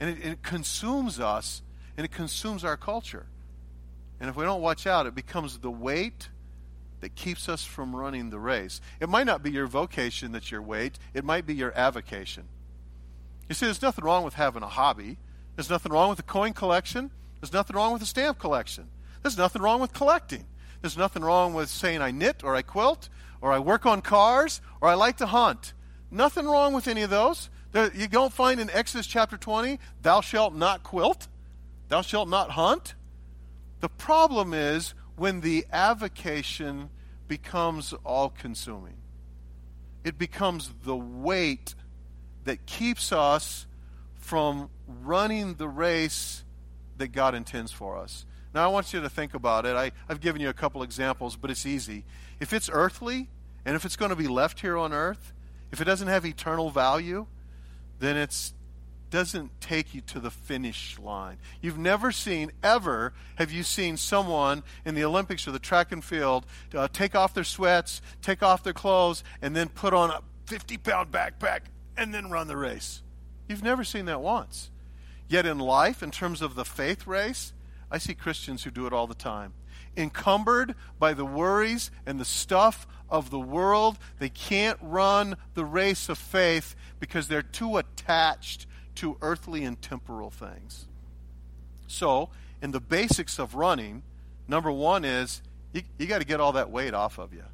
And 0.00 0.08
it, 0.08 0.24
it 0.24 0.42
consumes 0.42 1.20
us 1.20 1.60
and 1.98 2.04
it 2.06 2.12
consumes 2.12 2.64
our 2.64 2.78
culture. 2.78 3.26
And 4.20 4.30
if 4.30 4.36
we 4.36 4.44
don't 4.44 4.62
watch 4.62 4.86
out, 4.86 5.06
it 5.06 5.14
becomes 5.14 5.58
the 5.58 5.70
weight 5.70 6.30
that 7.00 7.14
keeps 7.14 7.48
us 7.48 7.64
from 7.64 7.94
running 7.94 8.30
the 8.30 8.38
race. 8.38 8.80
It 9.00 9.08
might 9.08 9.26
not 9.26 9.42
be 9.42 9.50
your 9.50 9.66
vocation 9.66 10.32
that's 10.32 10.50
your 10.50 10.62
weight, 10.62 10.98
it 11.14 11.24
might 11.24 11.46
be 11.46 11.54
your 11.54 11.72
avocation. 11.76 12.44
You 13.48 13.54
see, 13.54 13.66
there's 13.66 13.82
nothing 13.82 14.04
wrong 14.04 14.24
with 14.24 14.34
having 14.34 14.62
a 14.62 14.68
hobby, 14.68 15.18
there's 15.56 15.70
nothing 15.70 15.92
wrong 15.92 16.10
with 16.10 16.18
a 16.18 16.24
coin 16.24 16.52
collection, 16.52 17.10
there's 17.40 17.52
nothing 17.52 17.76
wrong 17.76 17.92
with 17.92 18.02
a 18.02 18.06
stamp 18.06 18.38
collection, 18.38 18.88
there's 19.22 19.38
nothing 19.38 19.62
wrong 19.62 19.80
with 19.80 19.92
collecting. 19.92 20.44
There's 20.80 20.96
nothing 20.96 21.22
wrong 21.22 21.54
with 21.54 21.68
saying 21.68 22.02
I 22.02 22.10
knit 22.10 22.44
or 22.44 22.54
I 22.54 22.62
quilt 22.62 23.08
or 23.40 23.52
I 23.52 23.58
work 23.58 23.86
on 23.86 24.00
cars 24.00 24.60
or 24.80 24.88
I 24.88 24.94
like 24.94 25.16
to 25.18 25.26
hunt. 25.26 25.72
Nothing 26.10 26.46
wrong 26.46 26.72
with 26.72 26.88
any 26.88 27.02
of 27.02 27.10
those. 27.10 27.50
You 27.74 28.08
don't 28.08 28.32
find 28.32 28.60
in 28.60 28.70
Exodus 28.70 29.06
chapter 29.06 29.36
20, 29.36 29.78
thou 30.02 30.20
shalt 30.20 30.54
not 30.54 30.82
quilt, 30.82 31.28
thou 31.88 32.02
shalt 32.02 32.28
not 32.28 32.50
hunt. 32.52 32.94
The 33.80 33.88
problem 33.88 34.54
is 34.54 34.94
when 35.18 35.40
the 35.40 35.66
avocation 35.72 36.90
becomes 37.26 37.92
all 38.04 38.30
consuming. 38.30 38.96
It 40.04 40.18
becomes 40.18 40.72
the 40.84 40.96
weight 40.96 41.74
that 42.44 42.64
keeps 42.66 43.12
us 43.12 43.66
from 44.14 44.70
running 44.86 45.54
the 45.54 45.68
race 45.68 46.44
that 46.96 47.08
God 47.08 47.34
intends 47.34 47.72
for 47.72 47.96
us. 47.98 48.24
Now, 48.54 48.64
I 48.64 48.68
want 48.68 48.92
you 48.92 49.00
to 49.00 49.10
think 49.10 49.34
about 49.34 49.66
it. 49.66 49.76
I, 49.76 49.92
have 50.08 50.20
given 50.20 50.40
you 50.40 50.48
a 50.48 50.54
couple 50.54 50.82
examples, 50.82 51.36
but 51.36 51.50
it's 51.50 51.66
easy. 51.66 52.04
If 52.40 52.52
it's 52.52 52.70
earthly, 52.72 53.28
and 53.64 53.76
if 53.76 53.84
it's 53.84 53.96
going 53.96 54.10
to 54.10 54.16
be 54.16 54.28
left 54.28 54.60
here 54.60 54.76
on 54.76 54.92
earth, 54.92 55.32
if 55.70 55.80
it 55.80 55.84
doesn't 55.84 56.08
have 56.08 56.24
eternal 56.24 56.70
value, 56.70 57.26
then 57.98 58.16
it's 58.16 58.54
doesn't 59.10 59.60
take 59.60 59.94
you 59.94 60.00
to 60.02 60.20
the 60.20 60.30
finish 60.30 60.98
line. 60.98 61.38
You've 61.60 61.78
never 61.78 62.12
seen, 62.12 62.52
ever, 62.62 63.12
have 63.36 63.50
you 63.50 63.62
seen 63.62 63.96
someone 63.96 64.62
in 64.84 64.94
the 64.94 65.04
Olympics 65.04 65.46
or 65.48 65.52
the 65.52 65.58
track 65.58 65.92
and 65.92 66.04
field 66.04 66.46
uh, 66.74 66.88
take 66.92 67.14
off 67.14 67.34
their 67.34 67.44
sweats, 67.44 68.00
take 68.22 68.42
off 68.42 68.62
their 68.62 68.72
clothes, 68.72 69.24
and 69.40 69.56
then 69.56 69.68
put 69.68 69.94
on 69.94 70.10
a 70.10 70.22
50 70.46 70.76
pound 70.78 71.10
backpack 71.10 71.60
and 71.96 72.12
then 72.12 72.30
run 72.30 72.48
the 72.48 72.56
race? 72.56 73.02
You've 73.48 73.64
never 73.64 73.84
seen 73.84 74.04
that 74.06 74.20
once. 74.20 74.70
Yet 75.28 75.46
in 75.46 75.58
life, 75.58 76.02
in 76.02 76.10
terms 76.10 76.42
of 76.42 76.54
the 76.54 76.64
faith 76.64 77.06
race, 77.06 77.52
I 77.90 77.98
see 77.98 78.14
Christians 78.14 78.64
who 78.64 78.70
do 78.70 78.86
it 78.86 78.92
all 78.92 79.06
the 79.06 79.14
time. 79.14 79.54
Encumbered 79.96 80.74
by 80.98 81.12
the 81.12 81.24
worries 81.24 81.90
and 82.06 82.20
the 82.20 82.24
stuff 82.24 82.86
of 83.10 83.30
the 83.30 83.40
world, 83.40 83.98
they 84.18 84.28
can't 84.28 84.78
run 84.82 85.36
the 85.54 85.64
race 85.64 86.08
of 86.08 86.18
faith 86.18 86.76
because 87.00 87.28
they're 87.28 87.42
too 87.42 87.78
attached 87.78 88.66
to 88.98 89.16
earthly 89.22 89.64
and 89.64 89.80
temporal 89.80 90.30
things. 90.30 90.86
So, 91.86 92.30
in 92.60 92.72
the 92.72 92.80
basics 92.80 93.38
of 93.38 93.54
running, 93.54 94.02
number 94.46 94.70
one 94.70 95.04
is 95.04 95.40
you, 95.72 95.82
you 95.98 96.06
got 96.06 96.18
to 96.18 96.26
get 96.26 96.40
all 96.40 96.52
that 96.52 96.70
weight 96.70 96.94
off 96.94 97.18
of 97.18 97.32
you. 97.32 97.44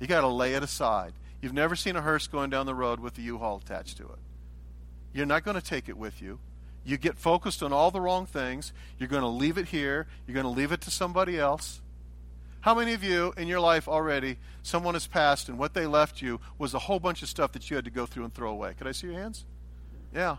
You 0.00 0.06
got 0.06 0.22
to 0.22 0.28
lay 0.28 0.54
it 0.54 0.62
aside. 0.62 1.12
You've 1.40 1.52
never 1.52 1.76
seen 1.76 1.96
a 1.96 2.00
hearse 2.00 2.26
going 2.26 2.50
down 2.50 2.66
the 2.66 2.74
road 2.74 3.00
with 3.00 3.18
a 3.18 3.22
U-Haul 3.22 3.60
attached 3.64 3.96
to 3.98 4.04
it. 4.04 4.18
You're 5.12 5.26
not 5.26 5.44
going 5.44 5.60
to 5.60 5.64
take 5.64 5.88
it 5.88 5.96
with 5.96 6.22
you. 6.22 6.38
You 6.84 6.96
get 6.96 7.18
focused 7.18 7.62
on 7.62 7.72
all 7.72 7.90
the 7.90 8.00
wrong 8.00 8.26
things. 8.26 8.72
You're 8.98 9.08
going 9.08 9.22
to 9.22 9.28
leave 9.28 9.58
it 9.58 9.68
here. 9.68 10.06
You're 10.26 10.34
going 10.34 10.44
to 10.44 10.50
leave 10.50 10.72
it 10.72 10.80
to 10.82 10.90
somebody 10.90 11.38
else. 11.38 11.80
How 12.60 12.74
many 12.74 12.94
of 12.94 13.02
you 13.04 13.34
in 13.36 13.48
your 13.48 13.60
life 13.60 13.88
already, 13.88 14.38
someone 14.62 14.94
has 14.94 15.06
passed 15.06 15.48
and 15.48 15.58
what 15.58 15.74
they 15.74 15.86
left 15.86 16.22
you 16.22 16.40
was 16.58 16.72
a 16.72 16.78
whole 16.78 16.98
bunch 16.98 17.22
of 17.22 17.28
stuff 17.28 17.52
that 17.52 17.68
you 17.68 17.76
had 17.76 17.84
to 17.84 17.90
go 17.90 18.06
through 18.06 18.24
and 18.24 18.32
throw 18.32 18.50
away? 18.50 18.74
Could 18.78 18.86
I 18.86 18.92
see 18.92 19.08
your 19.08 19.16
hands? 19.16 19.44
Yeah. 20.14 20.36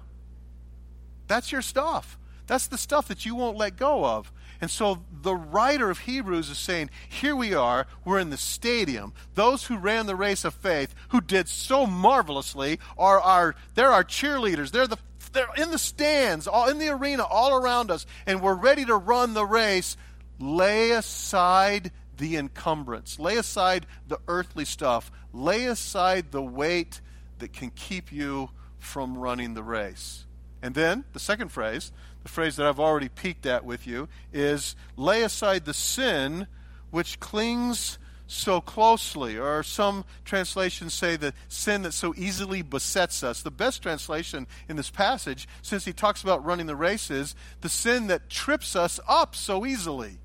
That's 1.27 1.51
your 1.51 1.61
stuff. 1.61 2.17
That's 2.47 2.67
the 2.67 2.77
stuff 2.77 3.07
that 3.07 3.25
you 3.25 3.35
won't 3.35 3.57
let 3.57 3.77
go 3.77 4.05
of. 4.05 4.31
And 4.61 4.71
so 4.71 5.03
the 5.21 5.35
writer 5.35 5.89
of 5.89 5.99
Hebrews 5.99 6.49
is 6.49 6.57
saying, 6.57 6.89
here 7.09 7.35
we 7.35 7.53
are, 7.53 7.87
we're 8.05 8.19
in 8.19 8.29
the 8.29 8.37
stadium. 8.37 9.13
Those 9.33 9.65
who 9.65 9.77
ran 9.77 10.05
the 10.05 10.15
race 10.15 10.45
of 10.45 10.53
faith, 10.53 10.95
who 11.09 11.21
did 11.21 11.47
so 11.49 11.85
marvelously, 11.85 12.79
are 12.97 13.19
our 13.19 13.55
they're 13.73 13.91
our 13.91 14.03
cheerleaders. 14.03 14.71
They're 14.71 14.87
the 14.87 14.97
they're 15.33 15.47
in 15.57 15.71
the 15.71 15.77
stands, 15.77 16.47
all 16.47 16.69
in 16.69 16.79
the 16.79 16.89
arena, 16.89 17.23
all 17.23 17.53
around 17.53 17.91
us, 17.91 18.05
and 18.25 18.41
we're 18.41 18.55
ready 18.55 18.85
to 18.85 18.95
run 18.95 19.33
the 19.33 19.45
race. 19.45 19.97
Lay 20.39 20.91
aside 20.91 21.91
the 22.17 22.37
encumbrance. 22.37 23.19
Lay 23.19 23.37
aside 23.37 23.85
the 24.07 24.19
earthly 24.27 24.65
stuff. 24.65 25.11
Lay 25.33 25.65
aside 25.65 26.31
the 26.31 26.41
weight 26.41 27.01
that 27.39 27.51
can 27.51 27.69
keep 27.69 28.11
you 28.11 28.49
from 28.79 29.17
running 29.17 29.53
the 29.53 29.63
race. 29.63 30.24
And 30.65 30.73
then 30.73 31.03
the 31.13 31.19
second 31.19 31.49
phrase, 31.49 31.91
the 32.23 32.29
phrase 32.29 32.55
that 32.55 32.65
I've 32.65 32.79
already 32.79 33.07
peeked 33.07 33.45
at 33.45 33.63
with 33.65 33.85
you, 33.85 34.09
is 34.33 34.75
lay 34.97 35.21
aside 35.21 35.65
the 35.65 35.75
sin 35.75 36.47
which 36.89 37.19
clings 37.19 37.99
so 38.25 38.61
closely, 38.61 39.37
or 39.37 39.61
some 39.61 40.05
translations 40.23 40.95
say 40.95 41.17
the 41.17 41.35
sin 41.49 41.83
that 41.83 41.91
so 41.91 42.15
easily 42.17 42.63
besets 42.63 43.21
us. 43.21 43.43
The 43.43 43.51
best 43.51 43.83
translation 43.83 44.47
in 44.67 44.75
this 44.75 44.89
passage, 44.89 45.47
since 45.61 45.85
he 45.85 45.93
talks 45.93 46.23
about 46.23 46.43
running 46.43 46.65
the 46.65 46.75
race, 46.75 47.11
is 47.11 47.35
the 47.61 47.69
sin 47.69 48.07
that 48.07 48.31
trips 48.31 48.75
us 48.75 48.99
up 49.07 49.35
so 49.35 49.67
easily. 49.67 50.17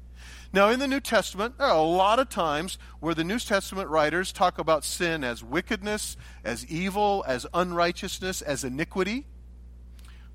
Now, 0.54 0.70
in 0.70 0.80
the 0.80 0.88
New 0.88 1.00
Testament, 1.00 1.58
there 1.58 1.66
are 1.66 1.76
a 1.76 1.82
lot 1.82 2.18
of 2.18 2.30
times 2.30 2.78
where 2.98 3.14
the 3.14 3.24
New 3.24 3.40
Testament 3.40 3.90
writers 3.90 4.32
talk 4.32 4.58
about 4.58 4.84
sin 4.86 5.22
as 5.22 5.44
wickedness, 5.44 6.16
as 6.42 6.64
evil, 6.64 7.22
as 7.28 7.46
unrighteousness, 7.52 8.40
as 8.40 8.64
iniquity. 8.64 9.26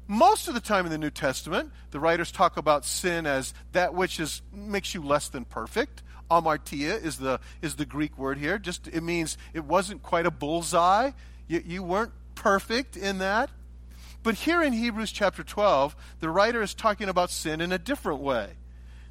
Most 0.07 0.47
of 0.47 0.53
the 0.53 0.59
time 0.59 0.85
in 0.85 0.91
the 0.91 0.97
New 0.97 1.09
Testament, 1.09 1.71
the 1.91 1.99
writers 1.99 2.31
talk 2.31 2.57
about 2.57 2.85
sin 2.85 3.25
as 3.25 3.53
that 3.71 3.93
which 3.93 4.19
is, 4.19 4.41
makes 4.53 4.93
you 4.93 5.01
less 5.01 5.29
than 5.29 5.45
perfect. 5.45 6.03
Amartia 6.29 7.03
is 7.03 7.17
the, 7.17 7.39
is 7.61 7.75
the 7.75 7.85
Greek 7.85 8.17
word 8.17 8.37
here. 8.37 8.57
Just 8.59 8.87
It 8.87 9.01
means 9.01 9.37
it 9.53 9.65
wasn't 9.65 10.03
quite 10.03 10.25
a 10.25 10.31
bullseye. 10.31 11.11
You, 11.47 11.63
you 11.65 11.83
weren't 11.83 12.11
perfect 12.35 12.95
in 12.95 13.17
that. 13.19 13.49
But 14.21 14.35
here 14.35 14.61
in 14.61 14.73
Hebrews 14.73 15.11
chapter 15.11 15.43
12, 15.43 15.95
the 16.19 16.29
writer 16.29 16.61
is 16.61 16.73
talking 16.73 17.09
about 17.09 17.29
sin 17.29 17.61
in 17.61 17.71
a 17.71 17.77
different 17.77 18.21
way. 18.21 18.49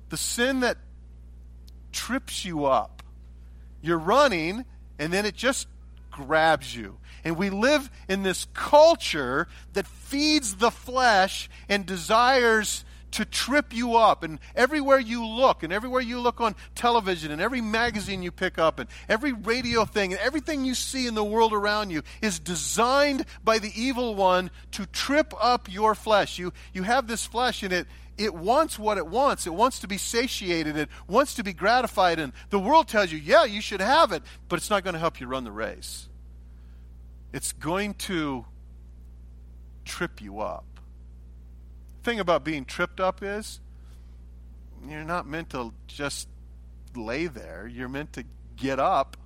The 0.08 0.16
sin 0.16 0.60
that 0.60 0.78
trips 1.92 2.44
you 2.44 2.66
up. 2.66 3.02
You're 3.80 3.98
running, 3.98 4.64
and 4.98 5.12
then 5.12 5.26
it 5.26 5.34
just 5.34 5.68
grabs 6.14 6.74
you. 6.74 6.98
And 7.24 7.36
we 7.36 7.50
live 7.50 7.90
in 8.08 8.22
this 8.22 8.46
culture 8.54 9.48
that 9.72 9.86
feeds 9.86 10.56
the 10.56 10.70
flesh 10.70 11.50
and 11.68 11.84
desires 11.84 12.84
to 13.14 13.24
trip 13.24 13.74
you 13.74 13.96
up. 13.96 14.22
And 14.22 14.38
everywhere 14.54 14.98
you 14.98 15.26
look, 15.26 15.62
and 15.62 15.72
everywhere 15.72 16.00
you 16.00 16.20
look 16.20 16.40
on 16.40 16.54
television, 16.74 17.30
and 17.30 17.40
every 17.40 17.60
magazine 17.60 18.22
you 18.22 18.30
pick 18.30 18.58
up, 18.58 18.78
and 18.78 18.88
every 19.08 19.32
radio 19.32 19.84
thing, 19.84 20.12
and 20.12 20.20
everything 20.20 20.64
you 20.64 20.74
see 20.74 21.06
in 21.06 21.14
the 21.14 21.24
world 21.24 21.52
around 21.52 21.90
you 21.90 22.02
is 22.20 22.38
designed 22.38 23.24
by 23.42 23.58
the 23.58 23.72
evil 23.74 24.14
one 24.14 24.50
to 24.72 24.86
trip 24.86 25.32
up 25.40 25.72
your 25.72 25.94
flesh. 25.94 26.38
You, 26.38 26.52
you 26.72 26.82
have 26.82 27.06
this 27.06 27.26
flesh, 27.26 27.62
and 27.62 27.72
it, 27.72 27.86
it 28.16 28.34
wants 28.34 28.78
what 28.78 28.98
it 28.98 29.06
wants. 29.06 29.46
It 29.46 29.54
wants 29.54 29.80
to 29.80 29.88
be 29.88 29.98
satiated. 29.98 30.76
It 30.76 30.88
wants 31.08 31.34
to 31.34 31.42
be 31.42 31.52
gratified. 31.52 32.18
And 32.18 32.32
the 32.50 32.58
world 32.58 32.88
tells 32.88 33.10
you, 33.10 33.18
yeah, 33.18 33.44
you 33.44 33.60
should 33.60 33.80
have 33.80 34.12
it, 34.12 34.22
but 34.48 34.56
it's 34.56 34.70
not 34.70 34.84
going 34.84 34.94
to 34.94 35.00
help 35.00 35.20
you 35.20 35.26
run 35.26 35.44
the 35.44 35.52
race. 35.52 36.08
It's 37.32 37.52
going 37.52 37.94
to 37.94 38.44
trip 39.84 40.20
you 40.20 40.40
up. 40.40 40.64
Thing 42.04 42.20
about 42.20 42.44
being 42.44 42.66
tripped 42.66 43.00
up 43.00 43.22
is 43.22 43.60
you're 44.86 45.04
not 45.04 45.26
meant 45.26 45.48
to 45.50 45.72
just 45.86 46.28
lay 46.94 47.26
there. 47.26 47.66
You're 47.66 47.88
meant 47.88 48.12
to 48.12 48.24
get 48.56 48.78
up 48.78 49.16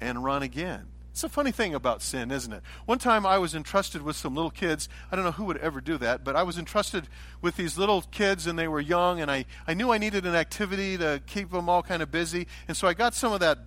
and 0.00 0.24
run 0.24 0.42
again. 0.42 0.86
It's 1.12 1.22
a 1.22 1.28
funny 1.28 1.52
thing 1.52 1.72
about 1.72 2.02
sin, 2.02 2.32
isn't 2.32 2.52
it? 2.52 2.62
One 2.86 2.98
time 2.98 3.24
I 3.24 3.38
was 3.38 3.54
entrusted 3.54 4.02
with 4.02 4.16
some 4.16 4.34
little 4.34 4.50
kids. 4.50 4.88
I 5.12 5.16
don't 5.16 5.24
know 5.24 5.30
who 5.30 5.44
would 5.44 5.58
ever 5.58 5.80
do 5.80 5.96
that, 5.98 6.24
but 6.24 6.34
I 6.34 6.42
was 6.42 6.58
entrusted 6.58 7.06
with 7.40 7.54
these 7.56 7.78
little 7.78 8.02
kids, 8.02 8.48
and 8.48 8.58
they 8.58 8.66
were 8.66 8.80
young, 8.80 9.20
and 9.20 9.30
I, 9.30 9.44
I 9.66 9.74
knew 9.74 9.92
I 9.92 9.98
needed 9.98 10.26
an 10.26 10.34
activity 10.34 10.98
to 10.98 11.22
keep 11.26 11.52
them 11.52 11.68
all 11.68 11.84
kind 11.84 12.02
of 12.02 12.10
busy. 12.10 12.48
And 12.66 12.76
so 12.76 12.88
I 12.88 12.94
got 12.94 13.14
some 13.14 13.32
of 13.32 13.38
that 13.40 13.58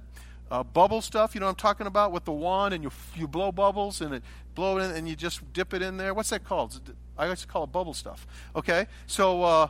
uh, 0.51 0.63
bubble 0.63 1.01
stuff, 1.01 1.36
you 1.36 1.39
know 1.39 1.45
what 1.45 1.51
I'm 1.51 1.55
talking 1.55 1.88
about, 1.88 2.12
with 2.12 2.25
the 2.25 2.33
wand, 2.33 2.74
and 2.74 2.83
you, 2.83 2.91
you 3.15 3.29
blow 3.29 3.53
bubbles, 3.53 4.01
and 4.01 4.15
it 4.15 4.24
blow 4.55 4.77
it 4.77 4.83
in, 4.83 4.91
and 4.91 5.07
you 5.07 5.15
just 5.15 5.53
dip 5.53 5.74
it 5.74 5.81
in 5.81 5.95
there. 5.95 6.13
What's 6.13 6.31
that 6.31 6.43
called? 6.43 6.81
I 7.17 7.27
like 7.27 7.38
to 7.39 7.48
call 7.48 7.63
it 7.63 7.72
bubble 7.72 7.93
stuff. 7.93 8.25
Okay? 8.55 8.88
So, 9.08 9.43
uh, 9.43 9.67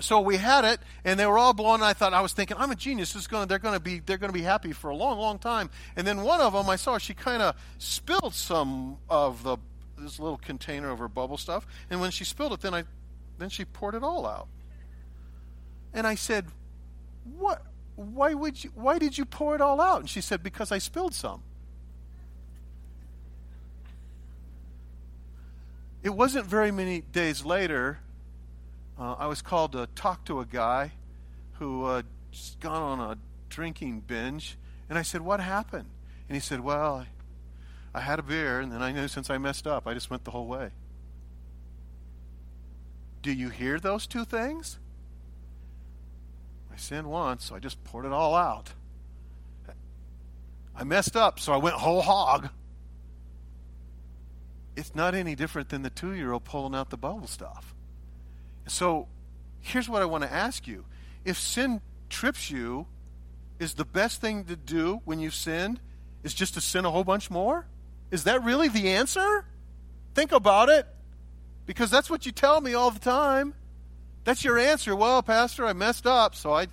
so 0.00 0.20
we 0.20 0.36
had 0.36 0.64
it, 0.64 0.80
and 1.04 1.18
they 1.18 1.26
were 1.26 1.38
all 1.38 1.54
blown. 1.54 1.76
And 1.76 1.84
I 1.84 1.94
thought 1.94 2.12
I 2.12 2.20
was 2.20 2.32
thinking, 2.32 2.56
I'm 2.58 2.70
a 2.70 2.74
genius. 2.74 3.14
This 3.14 3.22
is 3.22 3.28
going 3.28 3.48
they're 3.48 3.58
going 3.58 3.74
to 3.74 3.80
be 3.80 4.00
they're 4.00 4.18
going 4.18 4.32
to 4.32 4.38
be 4.38 4.44
happy 4.44 4.72
for 4.72 4.90
a 4.90 4.94
long, 4.96 5.18
long 5.18 5.38
time. 5.38 5.70
And 5.96 6.06
then 6.06 6.22
one 6.22 6.40
of 6.40 6.52
them, 6.52 6.68
I 6.68 6.76
saw 6.76 6.98
she 6.98 7.14
kind 7.14 7.42
of 7.42 7.56
spilled 7.78 8.34
some 8.34 8.98
of 9.08 9.42
the 9.42 9.56
this 9.98 10.20
little 10.20 10.36
container 10.36 10.90
of 10.90 10.98
her 10.98 11.08
bubble 11.08 11.38
stuff. 11.38 11.66
And 11.88 12.00
when 12.00 12.10
she 12.10 12.24
spilled 12.24 12.52
it, 12.52 12.60
then 12.60 12.74
I 12.74 12.84
then 13.38 13.48
she 13.48 13.64
poured 13.64 13.94
it 13.94 14.02
all 14.02 14.26
out. 14.26 14.48
And 15.94 16.06
I 16.06 16.14
said, 16.14 16.46
"What? 17.38 17.62
Why 17.94 18.34
would 18.34 18.62
you? 18.62 18.70
Why 18.74 18.98
did 18.98 19.16
you 19.16 19.24
pour 19.24 19.54
it 19.54 19.62
all 19.62 19.80
out?" 19.80 20.00
And 20.00 20.10
she 20.10 20.20
said, 20.20 20.42
"Because 20.42 20.70
I 20.70 20.78
spilled 20.78 21.14
some." 21.14 21.42
It 26.02 26.10
wasn't 26.10 26.46
very 26.46 26.70
many 26.70 27.00
days 27.00 27.44
later 27.44 28.00
uh, 28.98 29.14
I 29.18 29.26
was 29.26 29.42
called 29.42 29.72
to 29.72 29.88
talk 29.94 30.24
to 30.26 30.40
a 30.40 30.46
guy 30.46 30.92
who 31.54 31.84
uh, 31.84 32.02
just 32.30 32.60
gone 32.60 32.82
on 32.82 33.00
a 33.00 33.18
drinking 33.48 34.00
binge. 34.00 34.56
And 34.88 34.98
I 34.98 35.02
said, 35.02 35.20
What 35.20 35.40
happened? 35.40 35.88
And 36.28 36.36
he 36.36 36.40
said, 36.40 36.60
Well, 36.60 37.06
I, 37.94 37.98
I 37.98 38.00
had 38.00 38.18
a 38.18 38.22
beer, 38.22 38.60
and 38.60 38.72
then 38.72 38.82
I 38.82 38.92
knew 38.92 39.08
since 39.08 39.28
I 39.28 39.38
messed 39.38 39.66
up, 39.66 39.86
I 39.86 39.94
just 39.94 40.10
went 40.10 40.24
the 40.24 40.30
whole 40.30 40.46
way. 40.46 40.70
Do 43.22 43.32
you 43.32 43.48
hear 43.48 43.78
those 43.78 44.06
two 44.06 44.24
things? 44.24 44.78
I 46.72 46.76
sinned 46.76 47.08
once, 47.08 47.46
so 47.46 47.54
I 47.54 47.58
just 47.58 47.82
poured 47.84 48.04
it 48.04 48.12
all 48.12 48.34
out. 48.34 48.72
I 50.74 50.84
messed 50.84 51.16
up, 51.16 51.40
so 51.40 51.52
I 51.52 51.56
went 51.56 51.74
whole 51.76 52.02
hog. 52.02 52.50
It's 54.76 54.94
not 54.94 55.14
any 55.14 55.34
different 55.34 55.70
than 55.70 55.82
the 55.82 55.90
two 55.90 56.12
year 56.12 56.32
old 56.32 56.44
pulling 56.44 56.74
out 56.74 56.90
the 56.90 56.96
bubble 56.96 57.26
stuff. 57.26 57.74
So 58.68 59.08
here's 59.60 59.88
what 59.88 60.02
I 60.02 60.04
want 60.04 60.24
to 60.24 60.32
ask 60.32 60.66
you. 60.66 60.84
If 61.24 61.38
sin 61.38 61.80
trips 62.08 62.50
you, 62.50 62.86
is 63.58 63.74
the 63.74 63.84
best 63.84 64.20
thing 64.20 64.44
to 64.44 64.56
do 64.56 65.00
when 65.04 65.18
you've 65.18 65.34
sinned 65.34 65.80
is 66.22 66.34
just 66.34 66.54
to 66.54 66.60
sin 66.60 66.84
a 66.84 66.90
whole 66.90 67.04
bunch 67.04 67.30
more? 67.30 67.66
Is 68.10 68.24
that 68.24 68.44
really 68.44 68.68
the 68.68 68.90
answer? 68.90 69.46
Think 70.14 70.32
about 70.32 70.68
it. 70.68 70.86
Because 71.64 71.90
that's 71.90 72.08
what 72.08 72.26
you 72.26 72.32
tell 72.32 72.60
me 72.60 72.74
all 72.74 72.90
the 72.90 73.00
time. 73.00 73.54
That's 74.24 74.44
your 74.44 74.58
answer. 74.58 74.94
Well, 74.94 75.22
Pastor, 75.22 75.66
I 75.66 75.72
messed 75.72 76.06
up, 76.06 76.34
so 76.34 76.52
I, 76.52 76.66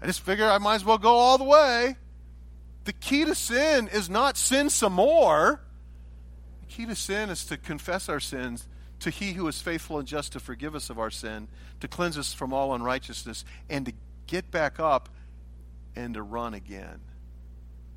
I 0.00 0.06
just 0.06 0.20
figure 0.20 0.48
I 0.48 0.58
might 0.58 0.76
as 0.76 0.84
well 0.84 0.98
go 0.98 1.14
all 1.14 1.38
the 1.38 1.44
way. 1.44 1.96
The 2.84 2.92
key 2.92 3.24
to 3.24 3.34
sin 3.34 3.88
is 3.88 4.10
not 4.10 4.36
sin 4.36 4.70
some 4.70 4.94
more. 4.94 5.60
Key 6.72 6.86
to 6.86 6.94
sin 6.94 7.28
is 7.28 7.44
to 7.46 7.58
confess 7.58 8.08
our 8.08 8.18
sins 8.18 8.66
to 9.00 9.10
he 9.10 9.34
who 9.34 9.46
is 9.46 9.60
faithful 9.60 9.98
and 9.98 10.08
just 10.08 10.32
to 10.32 10.40
forgive 10.40 10.74
us 10.74 10.88
of 10.88 10.98
our 10.98 11.10
sin, 11.10 11.48
to 11.80 11.88
cleanse 11.88 12.16
us 12.16 12.32
from 12.32 12.54
all 12.54 12.74
unrighteousness, 12.74 13.44
and 13.68 13.84
to 13.84 13.92
get 14.26 14.50
back 14.50 14.80
up 14.80 15.10
and 15.94 16.14
to 16.14 16.22
run 16.22 16.54
again. 16.54 17.00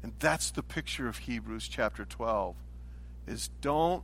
And 0.03 0.11
that's 0.19 0.51
the 0.51 0.61
picture 0.61 1.07
of 1.07 1.19
Hebrews 1.19 1.69
chapter 1.69 2.03
12 2.03 2.57
is 3.27 3.49
don't 3.61 4.03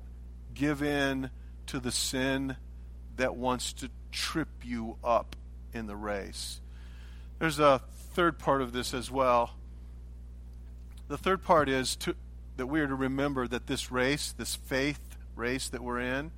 give 0.53 0.81
in 0.81 1.31
to 1.67 1.81
the 1.81 1.91
sin 1.91 2.55
that 3.17 3.35
wants 3.35 3.73
to 3.73 3.89
trip 4.13 4.47
you 4.63 4.95
up 5.03 5.35
in 5.73 5.85
the 5.87 5.97
race. 5.97 6.61
There's 7.39 7.59
a 7.59 7.81
third 8.13 8.39
part 8.39 8.61
of 8.61 8.71
this 8.71 8.93
as 8.93 9.11
well. 9.11 9.51
The 11.09 11.17
third 11.17 11.43
part 11.43 11.67
is 11.67 11.97
to, 11.97 12.15
that 12.57 12.67
we 12.67 12.79
are 12.81 12.87
to 12.87 12.95
remember 12.95 13.47
that 13.47 13.67
this 13.67 13.91
race, 13.91 14.31
this 14.31 14.55
faith 14.55 14.99
race 15.35 15.69
that 15.69 15.83
we're 15.83 15.99
in, 15.99 16.31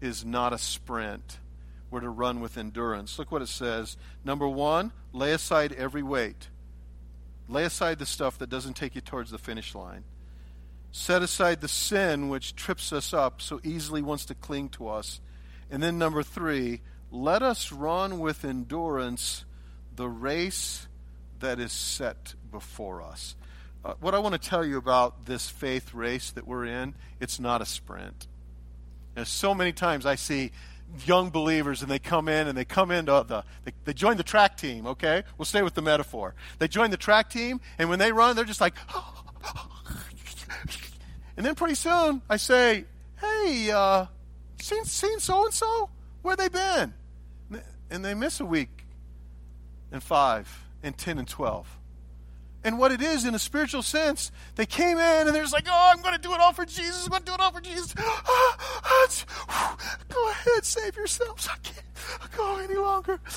is 0.00 0.24
not 0.24 0.52
a 0.52 0.58
sprint. 0.58 1.38
We're 1.90 2.00
to 2.00 2.08
run 2.08 2.40
with 2.40 2.56
endurance. 2.56 3.18
Look 3.18 3.30
what 3.30 3.42
it 3.42 3.48
says. 3.48 3.96
Number 4.24 4.48
one, 4.48 4.92
lay 5.12 5.32
aside 5.32 5.72
every 5.72 6.02
weight. 6.02 6.48
Lay 7.48 7.64
aside 7.64 7.98
the 7.98 8.06
stuff 8.06 8.38
that 8.38 8.48
doesn't 8.48 8.74
take 8.74 8.94
you 8.94 9.00
towards 9.00 9.30
the 9.30 9.38
finish 9.38 9.74
line. 9.74 10.04
Set 10.90 11.22
aside 11.22 11.60
the 11.60 11.68
sin 11.68 12.28
which 12.28 12.56
trips 12.56 12.92
us 12.92 13.12
up 13.12 13.40
so 13.40 13.60
easily 13.62 14.02
wants 14.02 14.24
to 14.26 14.34
cling 14.34 14.70
to 14.70 14.88
us. 14.88 15.20
And 15.70 15.82
then 15.82 15.98
number 15.98 16.22
three, 16.22 16.80
let 17.10 17.42
us 17.42 17.72
run 17.72 18.18
with 18.18 18.44
endurance 18.44 19.44
the 19.94 20.08
race 20.08 20.86
that 21.40 21.58
is 21.58 21.72
set 21.72 22.34
before 22.50 23.02
us. 23.02 23.36
Uh, 23.84 23.94
what 24.00 24.14
I 24.14 24.18
want 24.18 24.40
to 24.40 24.48
tell 24.48 24.64
you 24.64 24.76
about 24.76 25.26
this 25.26 25.48
faith 25.48 25.92
race 25.92 26.30
that 26.32 26.46
we're 26.46 26.66
in, 26.66 26.94
it's 27.20 27.40
not 27.40 27.60
a 27.60 27.66
sprint. 27.66 28.28
So 29.24 29.54
many 29.54 29.72
times 29.72 30.06
I 30.06 30.14
see 30.14 30.52
young 31.04 31.30
believers 31.30 31.82
and 31.82 31.90
they 31.90 31.98
come 31.98 32.28
in 32.28 32.46
and 32.46 32.56
they 32.56 32.64
come 32.64 32.90
into 32.90 33.24
the 33.26 33.44
they, 33.64 33.72
they 33.84 33.94
join 33.94 34.16
the 34.16 34.22
track 34.22 34.56
team 34.56 34.86
okay? 34.86 35.22
We'll 35.38 35.46
stay 35.46 35.62
with 35.62 35.74
the 35.74 35.82
metaphor. 35.82 36.34
They 36.58 36.68
join 36.68 36.90
the 36.90 36.96
track 36.96 37.30
team 37.30 37.60
and 37.78 37.88
when 37.88 37.98
they 37.98 38.12
run 38.12 38.36
they're 38.36 38.44
just 38.44 38.60
like 38.60 38.74
and 41.36 41.46
then 41.46 41.54
pretty 41.54 41.74
soon 41.74 42.20
i 42.28 42.36
say 42.36 42.84
hey 43.20 43.70
uh 43.70 44.06
seen 44.60 44.84
seen 44.84 45.18
so 45.18 45.46
and 45.46 45.54
so 45.54 45.88
where 46.22 46.36
they 46.36 46.48
been? 46.48 46.94
And 47.90 48.04
they 48.04 48.14
miss 48.14 48.40
a 48.40 48.46
week 48.46 48.86
and 49.90 50.02
five 50.02 50.64
and 50.82 50.96
ten 50.96 51.18
and 51.18 51.28
twelve 51.28 51.78
and 52.64 52.78
what 52.78 52.92
it 52.92 53.02
is 53.02 53.24
in 53.24 53.34
a 53.34 53.38
spiritual 53.38 53.82
sense. 53.82 54.30
They 54.54 54.66
came 54.66 54.98
in 54.98 55.26
and 55.26 55.34
they're 55.34 55.42
just 55.42 55.52
like, 55.52 55.66
oh, 55.68 55.92
I'm 55.94 56.02
going 56.02 56.14
to 56.14 56.20
do 56.20 56.32
it 56.32 56.40
all 56.40 56.52
for 56.52 56.64
Jesus. 56.64 57.04
I'm 57.04 57.10
going 57.10 57.22
to 57.22 57.26
do 57.26 57.34
it 57.34 57.40
all 57.40 57.52
for 57.52 57.60
Jesus. 57.60 57.94
Ah, 59.48 59.76
go 60.08 60.30
ahead, 60.30 60.64
save 60.64 60.96
yourselves. 60.96 61.48
I 61.48 61.56
can't 61.62 62.32
go 62.36 62.58
any 62.58 62.74
longer. 62.74 63.20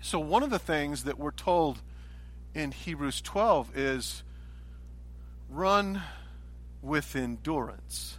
So, 0.00 0.20
one 0.20 0.44
of 0.44 0.50
the 0.50 0.60
things 0.60 1.02
that 1.02 1.18
we're 1.18 1.32
told 1.32 1.82
in 2.54 2.70
Hebrews 2.70 3.20
12 3.22 3.76
is 3.76 4.22
run 5.50 6.00
with 6.80 7.16
endurance. 7.16 8.16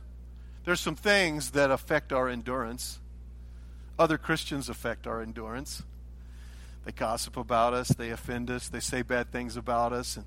There's 0.65 0.81
some 0.81 0.97
things 0.97 1.51
that 1.51 1.71
affect 1.71 2.11
our 2.11 2.27
endurance. 2.27 2.99
Other 3.97 4.17
Christians 4.17 4.67
affect 4.67 5.07
our 5.07 5.21
endurance. 5.21 5.83
They 6.87 6.93
gossip 6.93 7.35
about 7.35 7.73
us, 7.73 7.89
they 7.89 8.11
offend 8.11 8.49
us, 8.49 8.69
they 8.69 8.79
say 8.79 9.01
bad 9.01 9.29
things 9.29 9.57
about 9.57 9.91
us, 9.91 10.15
and 10.15 10.25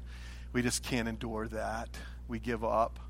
we 0.52 0.60
just 0.60 0.82
can't 0.82 1.08
endure 1.08 1.48
that. 1.48 1.88
We 2.28 2.38
give 2.38 2.62
up. 2.62 3.00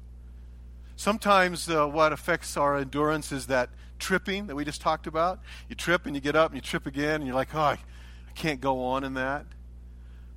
Sometimes 0.94 1.68
uh, 1.68 1.88
what 1.88 2.12
affects 2.12 2.56
our 2.56 2.76
endurance 2.76 3.32
is 3.32 3.48
that 3.48 3.70
tripping 3.98 4.46
that 4.46 4.54
we 4.54 4.64
just 4.64 4.80
talked 4.80 5.08
about. 5.08 5.40
You 5.68 5.74
trip 5.74 6.06
and 6.06 6.14
you 6.14 6.20
get 6.20 6.36
up 6.36 6.52
and 6.52 6.58
you 6.58 6.60
trip 6.60 6.86
again, 6.86 7.16
and 7.16 7.26
you're 7.26 7.34
like, 7.34 7.52
oh, 7.52 7.58
I, 7.58 7.72
I 7.72 8.32
can't 8.36 8.60
go 8.60 8.84
on 8.84 9.02
in 9.02 9.14
that. 9.14 9.46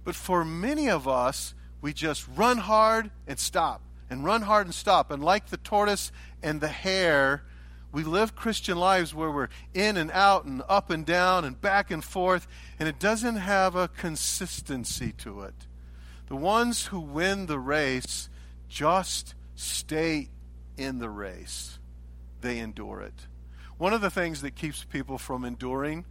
But 0.04 0.16
for 0.16 0.44
many 0.44 0.90
of 0.90 1.08
us, 1.08 1.54
we 1.82 1.94
just 1.94 2.26
run 2.36 2.58
hard 2.58 3.12
and 3.28 3.38
stop, 3.38 3.82
and 4.10 4.26
run 4.26 4.42
hard 4.42 4.66
and 4.66 4.74
stop. 4.74 5.12
And 5.12 5.24
like 5.24 5.50
the 5.50 5.58
tortoise 5.58 6.12
and 6.42 6.62
the 6.62 6.68
hare, 6.68 7.44
we 7.94 8.04
live 8.04 8.36
Christian 8.36 8.78
lives 8.78 9.14
where 9.14 9.30
we're 9.30 9.50
in 9.74 9.98
and 9.98 10.12
out 10.12 10.46
and 10.46 10.64
up 10.68 10.90
and 10.90 11.06
down 11.06 11.46
and 11.46 11.62
back 11.62 11.92
and 11.92 12.04
forth, 12.04 12.48
and 12.80 12.90
it 12.90 13.00
doesn't 13.00 13.36
have 13.36 13.76
a 13.76 13.88
consistency 13.88 15.12
to 15.20 15.42
it. 15.42 15.54
The 16.28 16.36
ones 16.36 16.88
who 16.88 17.00
win 17.00 17.46
the 17.46 17.60
race 17.60 18.30
just 18.68 19.36
stay 19.54 20.30
in 20.76 20.98
the 20.98 21.10
race, 21.10 21.78
they 22.42 22.58
endure 22.58 23.02
it. 23.02 23.28
One 23.78 23.94
of 23.94 24.02
the 24.02 24.10
things 24.10 24.42
that 24.42 24.56
keeps 24.56 24.84
people 24.84 25.20
from 25.20 25.46
enduring 25.46 26.06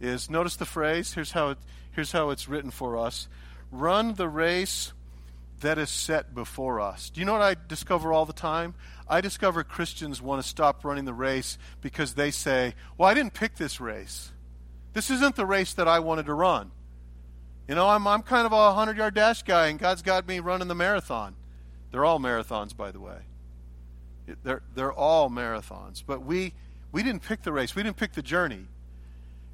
is 0.00 0.28
notice 0.28 0.56
the 0.56 0.64
phrase, 0.64 1.14
here's 1.14 1.32
how, 1.32 1.50
it, 1.50 1.58
here's 1.92 2.10
how 2.10 2.30
it's 2.30 2.48
written 2.48 2.72
for 2.72 2.96
us 2.96 3.28
run 3.70 4.14
the 4.14 4.28
race 4.28 4.92
that 5.60 5.78
is 5.78 5.90
set 5.90 6.34
before 6.34 6.80
us. 6.80 7.10
Do 7.10 7.20
you 7.20 7.26
know 7.26 7.32
what 7.32 7.42
I 7.42 7.56
discover 7.68 8.12
all 8.12 8.26
the 8.26 8.32
time? 8.32 8.74
I 9.08 9.20
discover 9.20 9.64
Christians 9.64 10.22
want 10.22 10.42
to 10.42 10.48
stop 10.48 10.84
running 10.84 11.04
the 11.04 11.14
race 11.14 11.58
because 11.80 12.14
they 12.14 12.30
say, 12.30 12.74
Well, 12.96 13.08
I 13.08 13.14
didn't 13.14 13.34
pick 13.34 13.56
this 13.56 13.80
race. 13.80 14.32
This 14.92 15.10
isn't 15.10 15.36
the 15.36 15.46
race 15.46 15.74
that 15.74 15.88
I 15.88 16.00
wanted 16.00 16.26
to 16.26 16.34
run. 16.34 16.70
You 17.68 17.74
know, 17.74 17.88
I'm, 17.88 18.06
I'm 18.06 18.22
kind 18.22 18.46
of 18.46 18.52
a 18.52 18.66
100 18.74 18.96
yard 18.96 19.14
dash 19.14 19.42
guy, 19.42 19.68
and 19.68 19.78
God's 19.78 20.02
got 20.02 20.26
me 20.26 20.40
running 20.40 20.68
the 20.68 20.74
marathon. 20.74 21.34
They're 21.90 22.04
all 22.04 22.18
marathons, 22.18 22.76
by 22.76 22.90
the 22.90 23.00
way. 23.00 23.18
They're, 24.42 24.62
they're 24.74 24.92
all 24.92 25.30
marathons. 25.30 26.02
But 26.06 26.24
we, 26.24 26.54
we 26.92 27.02
didn't 27.02 27.22
pick 27.22 27.42
the 27.42 27.52
race, 27.52 27.74
we 27.74 27.82
didn't 27.82 27.96
pick 27.96 28.12
the 28.12 28.22
journey. 28.22 28.66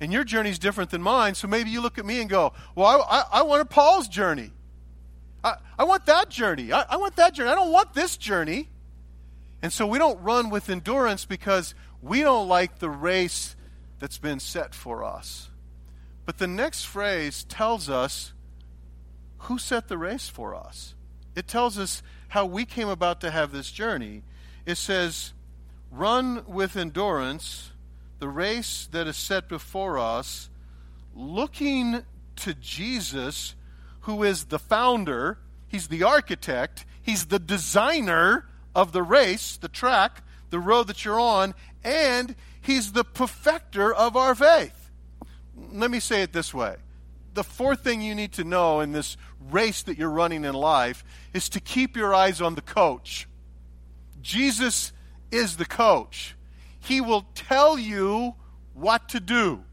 And 0.00 0.12
your 0.12 0.24
journey 0.24 0.50
is 0.50 0.58
different 0.58 0.90
than 0.90 1.02
mine, 1.02 1.34
so 1.34 1.46
maybe 1.46 1.70
you 1.70 1.80
look 1.80 1.98
at 1.98 2.04
me 2.04 2.20
and 2.20 2.28
go, 2.28 2.52
Well, 2.74 3.02
I, 3.08 3.18
I, 3.18 3.24
I 3.32 3.42
wanted 3.42 3.70
Paul's 3.70 4.08
journey. 4.08 4.50
I, 5.44 5.56
I 5.78 5.84
want 5.84 6.06
that 6.06 6.30
journey. 6.30 6.72
I, 6.72 6.82
I 6.90 6.96
want 6.96 7.16
that 7.16 7.34
journey. 7.34 7.50
I 7.50 7.54
don't 7.54 7.70
want 7.72 7.94
this 7.94 8.16
journey. 8.16 8.68
And 9.62 9.72
so 9.72 9.86
we 9.86 9.98
don't 9.98 10.20
run 10.22 10.50
with 10.50 10.68
endurance 10.68 11.24
because 11.24 11.74
we 12.02 12.20
don't 12.20 12.48
like 12.48 12.78
the 12.80 12.90
race 12.90 13.54
that's 13.98 14.18
been 14.18 14.40
set 14.40 14.74
for 14.74 15.04
us. 15.04 15.50
But 16.26 16.38
the 16.38 16.46
next 16.46 16.84
phrase 16.84 17.44
tells 17.44 17.88
us 17.88 18.32
who 19.38 19.58
set 19.58 19.88
the 19.88 19.98
race 19.98 20.28
for 20.28 20.54
us. 20.54 20.94
It 21.36 21.46
tells 21.46 21.78
us 21.78 22.02
how 22.28 22.46
we 22.46 22.64
came 22.64 22.88
about 22.88 23.20
to 23.20 23.30
have 23.30 23.52
this 23.52 23.70
journey. 23.70 24.22
It 24.66 24.76
says, 24.76 25.32
Run 25.90 26.44
with 26.46 26.76
endurance 26.76 27.70
the 28.18 28.28
race 28.28 28.88
that 28.90 29.06
is 29.06 29.16
set 29.16 29.48
before 29.48 29.98
us, 29.98 30.48
looking 31.14 32.02
to 32.36 32.54
Jesus, 32.54 33.54
who 34.04 34.22
is 34.22 34.44
the 34.46 34.58
founder, 34.58 35.38
he's 35.66 35.88
the 35.88 36.02
architect, 36.02 36.84
he's 37.02 37.26
the 37.26 37.38
designer 37.38 38.46
of 38.74 38.92
the 38.92 39.02
race, 39.02 39.56
the 39.56 39.68
track, 39.68 40.22
the 40.50 40.58
road 40.58 40.86
that 40.88 41.04
you're 41.04 41.20
on, 41.20 41.54
and 41.82 42.34
he's 42.60 42.92
the 42.92 43.04
perfecter 43.04 43.92
of 43.92 44.16
our 44.16 44.34
faith. 44.34 44.90
Let 45.72 45.90
me 45.90 46.00
say 46.00 46.22
it 46.22 46.32
this 46.32 46.52
way. 46.52 46.76
The 47.32 47.44
fourth 47.44 47.80
thing 47.80 48.02
you 48.02 48.14
need 48.14 48.32
to 48.32 48.44
know 48.44 48.80
in 48.80 48.92
this 48.92 49.16
race 49.50 49.82
that 49.82 49.98
you're 49.98 50.10
running 50.10 50.44
in 50.44 50.54
life 50.54 51.02
is 51.32 51.48
to 51.50 51.60
keep 51.60 51.96
your 51.96 52.14
eyes 52.14 52.40
on 52.40 52.54
the 52.54 52.62
coach. 52.62 53.26
Jesus 54.20 54.92
is 55.30 55.56
the 55.56 55.64
coach. 55.64 56.36
He 56.78 57.00
will 57.00 57.26
tell 57.34 57.78
you 57.78 58.34
what 58.74 59.08
to 59.10 59.20
do. 59.20 59.64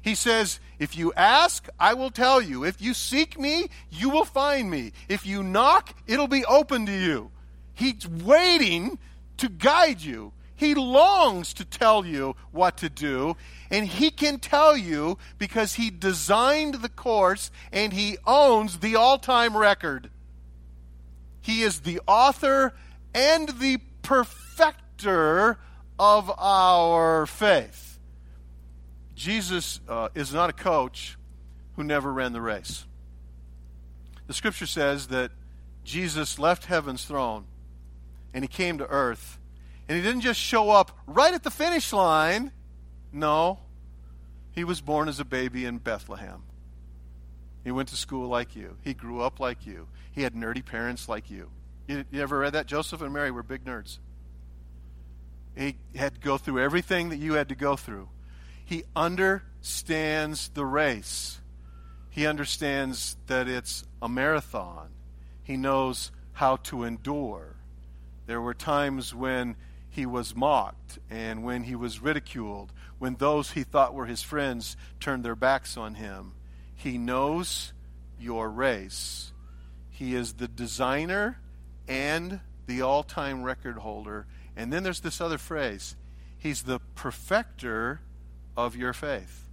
He 0.00 0.14
says, 0.14 0.60
If 0.80 0.96
you 0.96 1.12
ask, 1.12 1.68
I 1.78 1.92
will 1.92 2.10
tell 2.10 2.40
you. 2.40 2.64
If 2.64 2.80
you 2.80 2.94
seek 2.94 3.38
me, 3.38 3.68
you 3.90 4.08
will 4.08 4.24
find 4.24 4.70
me. 4.70 4.92
If 5.10 5.26
you 5.26 5.42
knock, 5.42 5.94
it'll 6.06 6.26
be 6.26 6.44
open 6.46 6.86
to 6.86 6.92
you. 6.92 7.30
He's 7.74 8.08
waiting 8.08 8.98
to 9.36 9.50
guide 9.50 10.00
you. 10.00 10.32
He 10.56 10.74
longs 10.74 11.52
to 11.54 11.66
tell 11.66 12.04
you 12.04 12.34
what 12.50 12.78
to 12.78 12.88
do, 12.90 13.36
and 13.70 13.86
he 13.86 14.10
can 14.10 14.38
tell 14.38 14.76
you 14.76 15.16
because 15.38 15.74
he 15.74 15.90
designed 15.90 16.76
the 16.76 16.90
course 16.90 17.50
and 17.72 17.92
he 17.92 18.18
owns 18.26 18.78
the 18.78 18.96
all 18.96 19.18
time 19.18 19.56
record. 19.56 20.10
He 21.40 21.62
is 21.62 21.80
the 21.80 22.00
author 22.06 22.74
and 23.14 23.48
the 23.60 23.78
perfecter 24.02 25.58
of 25.98 26.30
our 26.38 27.26
faith. 27.26 27.89
Jesus 29.20 29.80
uh, 29.86 30.08
is 30.14 30.32
not 30.32 30.48
a 30.48 30.54
coach 30.54 31.18
who 31.76 31.84
never 31.84 32.10
ran 32.10 32.32
the 32.32 32.40
race. 32.40 32.86
The 34.26 34.32
scripture 34.32 34.64
says 34.64 35.08
that 35.08 35.30
Jesus 35.84 36.38
left 36.38 36.64
heaven's 36.64 37.04
throne 37.04 37.44
and 38.32 38.42
he 38.42 38.48
came 38.48 38.78
to 38.78 38.86
earth. 38.86 39.38
And 39.86 39.98
he 39.98 40.02
didn't 40.02 40.22
just 40.22 40.40
show 40.40 40.70
up 40.70 40.98
right 41.06 41.34
at 41.34 41.42
the 41.42 41.50
finish 41.50 41.92
line. 41.92 42.50
No, 43.12 43.58
he 44.52 44.64
was 44.64 44.80
born 44.80 45.06
as 45.06 45.20
a 45.20 45.24
baby 45.26 45.66
in 45.66 45.76
Bethlehem. 45.76 46.42
He 47.62 47.70
went 47.70 47.90
to 47.90 47.96
school 47.96 48.26
like 48.26 48.56
you. 48.56 48.78
He 48.80 48.94
grew 48.94 49.20
up 49.20 49.38
like 49.38 49.66
you. 49.66 49.88
He 50.12 50.22
had 50.22 50.32
nerdy 50.32 50.64
parents 50.64 51.10
like 51.10 51.30
you. 51.30 51.50
You, 51.86 52.06
you 52.10 52.22
ever 52.22 52.38
read 52.38 52.54
that? 52.54 52.64
Joseph 52.64 53.02
and 53.02 53.12
Mary 53.12 53.30
were 53.30 53.42
big 53.42 53.66
nerds. 53.66 53.98
He 55.54 55.76
had 55.94 56.14
to 56.14 56.20
go 56.20 56.38
through 56.38 56.60
everything 56.60 57.10
that 57.10 57.18
you 57.18 57.34
had 57.34 57.50
to 57.50 57.54
go 57.54 57.76
through. 57.76 58.08
He 58.70 58.84
understands 58.94 60.48
the 60.50 60.64
race. 60.64 61.40
He 62.08 62.24
understands 62.24 63.16
that 63.26 63.48
it's 63.48 63.84
a 64.00 64.08
marathon. 64.08 64.90
He 65.42 65.56
knows 65.56 66.12
how 66.34 66.54
to 66.54 66.84
endure. 66.84 67.56
There 68.26 68.40
were 68.40 68.54
times 68.54 69.12
when 69.12 69.56
he 69.88 70.06
was 70.06 70.36
mocked 70.36 71.00
and 71.10 71.42
when 71.42 71.64
he 71.64 71.74
was 71.74 72.00
ridiculed, 72.00 72.72
when 73.00 73.16
those 73.16 73.50
he 73.50 73.64
thought 73.64 73.92
were 73.92 74.06
his 74.06 74.22
friends 74.22 74.76
turned 75.00 75.24
their 75.24 75.34
backs 75.34 75.76
on 75.76 75.96
him. 75.96 76.34
He 76.76 76.96
knows 76.96 77.72
your 78.20 78.48
race. 78.48 79.32
He 79.88 80.14
is 80.14 80.34
the 80.34 80.46
designer 80.46 81.40
and 81.88 82.38
the 82.68 82.82
all 82.82 83.02
time 83.02 83.42
record 83.42 83.78
holder 83.78 84.28
and 84.54 84.72
then 84.72 84.84
there's 84.84 85.00
this 85.00 85.20
other 85.20 85.38
phrase 85.38 85.96
He's 86.38 86.62
the 86.62 86.78
perfecter 86.94 88.02
of 88.64 88.76
your 88.76 88.92
faith. 88.92 89.46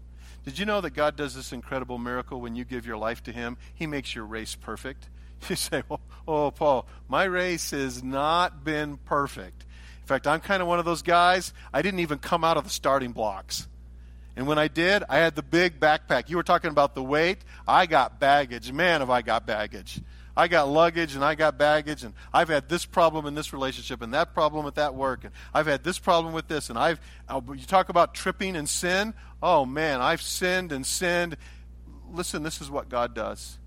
Did 0.46 0.60
you 0.60 0.65
know 0.65 0.80
that 0.82 0.91
God 0.91 1.15
does 1.15 1.36
this 1.36 1.52
incredible 1.52 1.98
miracle 1.98 2.39
when 2.39 2.56
you 2.56 2.63
give 2.63 2.86
your 2.86 2.98
life 2.98 3.22
to 3.24 3.34
Him? 3.34 3.58
He 3.74 3.86
makes 3.86 4.15
your 4.15 4.26
race 4.26 4.56
perfect. 4.56 5.10
You 5.50 5.56
say, 5.56 5.84
oh, 5.91 6.00
oh, 6.28 6.50
Paul, 6.50 6.88
my 7.08 7.26
race 7.26 7.70
has 7.70 8.02
not 8.02 8.63
been 8.63 8.98
perfect. 8.98 9.65
In 10.02 10.08
fact, 10.08 10.26
I'm 10.26 10.39
kind 10.39 10.63
of 10.63 10.67
one 10.67 10.80
of 10.80 10.86
those 10.86 11.04
guys, 11.04 11.54
I 11.72 11.84
didn't 11.84 12.00
even 12.00 12.17
come 12.17 12.43
out 12.43 12.58
of 12.58 12.63
the 12.63 12.72
starting 12.72 13.12
blocks. 13.12 13.67
And 14.36 14.48
when 14.48 14.58
I 14.58 14.67
did, 14.67 15.04
I 15.10 15.17
had 15.17 15.36
the 15.36 15.43
big 15.43 15.80
backpack. 15.80 16.30
You 16.30 16.38
were 16.38 16.43
talking 16.43 16.72
about 16.72 16.96
the 16.96 17.04
weight. 17.04 17.39
I 17.67 17.88
got 17.88 18.20
baggage. 18.20 18.72
Man, 18.72 19.02
have 19.02 19.10
I 19.10 19.22
got 19.22 19.46
baggage. 19.46 20.00
I 20.38 20.47
got 20.47 20.69
luggage 20.69 21.15
and 21.15 21.26
I 21.26 21.34
got 21.34 21.58
baggage 21.58 22.04
and 22.04 22.13
I've 22.32 22.47
had 22.47 22.69
this 22.69 22.86
problem 22.86 23.26
in 23.26 23.34
this 23.34 23.54
relationship 23.54 24.04
and 24.04 24.13
that 24.13 24.36
problem 24.36 24.67
at 24.67 24.76
that 24.76 24.93
work 24.93 25.23
and 25.23 25.34
I've 25.52 25.65
had 25.65 25.84
this 25.84 25.97
problem 25.97 26.32
with 26.32 26.47
this 26.47 26.69
and 26.69 26.78
I've 26.78 27.02
uh, 27.28 27.41
you 27.56 27.65
talk 27.65 27.89
about 27.89 28.13
tripping 28.13 28.56
and 28.56 28.69
sin. 28.69 29.15
Oh 29.41 29.65
man, 29.65 30.00
I've 30.00 30.21
sinned 30.21 30.71
and 30.71 30.86
sinned. 30.86 31.38
Listen, 32.12 32.43
this 32.43 32.62
is 32.62 32.69
what 32.69 32.88
God 32.88 33.15
does. 33.15 33.58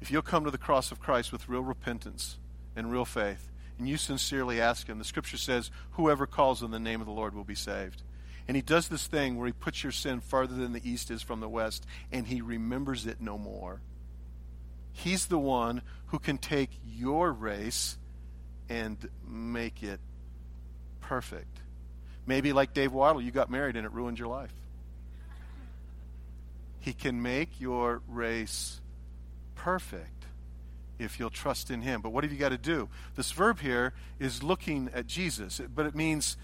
If 0.00 0.10
you'll 0.10 0.22
come 0.22 0.44
to 0.44 0.50
the 0.50 0.58
cross 0.58 0.90
of 0.90 0.98
Christ 0.98 1.30
with 1.30 1.48
real 1.48 1.62
repentance 1.62 2.38
and 2.74 2.90
real 2.90 3.04
faith 3.04 3.48
and 3.78 3.88
you 3.88 3.96
sincerely 3.96 4.60
ask 4.60 4.88
him, 4.88 4.98
the 4.98 5.04
scripture 5.04 5.36
says 5.36 5.70
whoever 5.92 6.26
calls 6.26 6.64
on 6.64 6.72
the 6.72 6.80
name 6.80 7.00
of 7.00 7.06
the 7.06 7.12
Lord 7.12 7.32
will 7.32 7.44
be 7.44 7.54
saved. 7.54 8.02
And 8.48 8.56
he 8.56 8.62
does 8.62 8.88
this 8.88 9.06
thing 9.06 9.36
where 9.36 9.46
he 9.46 9.52
puts 9.52 9.84
your 9.84 9.92
sin 9.92 10.18
farther 10.18 10.56
than 10.56 10.72
the 10.72 10.90
east 10.90 11.12
is 11.12 11.22
from 11.22 11.38
the 11.38 11.48
west 11.48 11.86
and 12.10 12.26
he 12.26 12.40
remembers 12.40 13.06
it 13.06 13.20
no 13.20 13.38
more. 13.38 13.82
He's 15.02 15.26
the 15.26 15.38
one 15.38 15.82
who 16.06 16.18
can 16.18 16.36
take 16.36 16.70
your 16.84 17.32
race 17.32 17.96
and 18.68 18.96
make 19.26 19.82
it 19.82 19.98
perfect. 21.00 21.60
Maybe 22.26 22.52
like 22.52 22.74
Dave 22.74 22.92
Wottle, 22.92 23.24
you 23.24 23.30
got 23.30 23.50
married 23.50 23.76
and 23.76 23.86
it 23.86 23.92
ruined 23.92 24.18
your 24.18 24.28
life. 24.28 24.52
He 26.80 26.92
can 26.92 27.22
make 27.22 27.60
your 27.60 28.02
race 28.08 28.80
perfect 29.54 30.26
if 30.98 31.18
you'll 31.18 31.30
trust 31.30 31.70
in 31.70 31.80
Him. 31.80 32.02
But 32.02 32.10
what 32.10 32.24
have 32.24 32.32
you 32.32 32.38
got 32.38 32.50
to 32.50 32.58
do? 32.58 32.88
This 33.16 33.32
verb 33.32 33.60
here 33.60 33.94
is 34.18 34.42
looking 34.42 34.90
at 34.94 35.06
Jesus, 35.06 35.60
but 35.74 35.86
it 35.86 35.94
means 35.94 36.36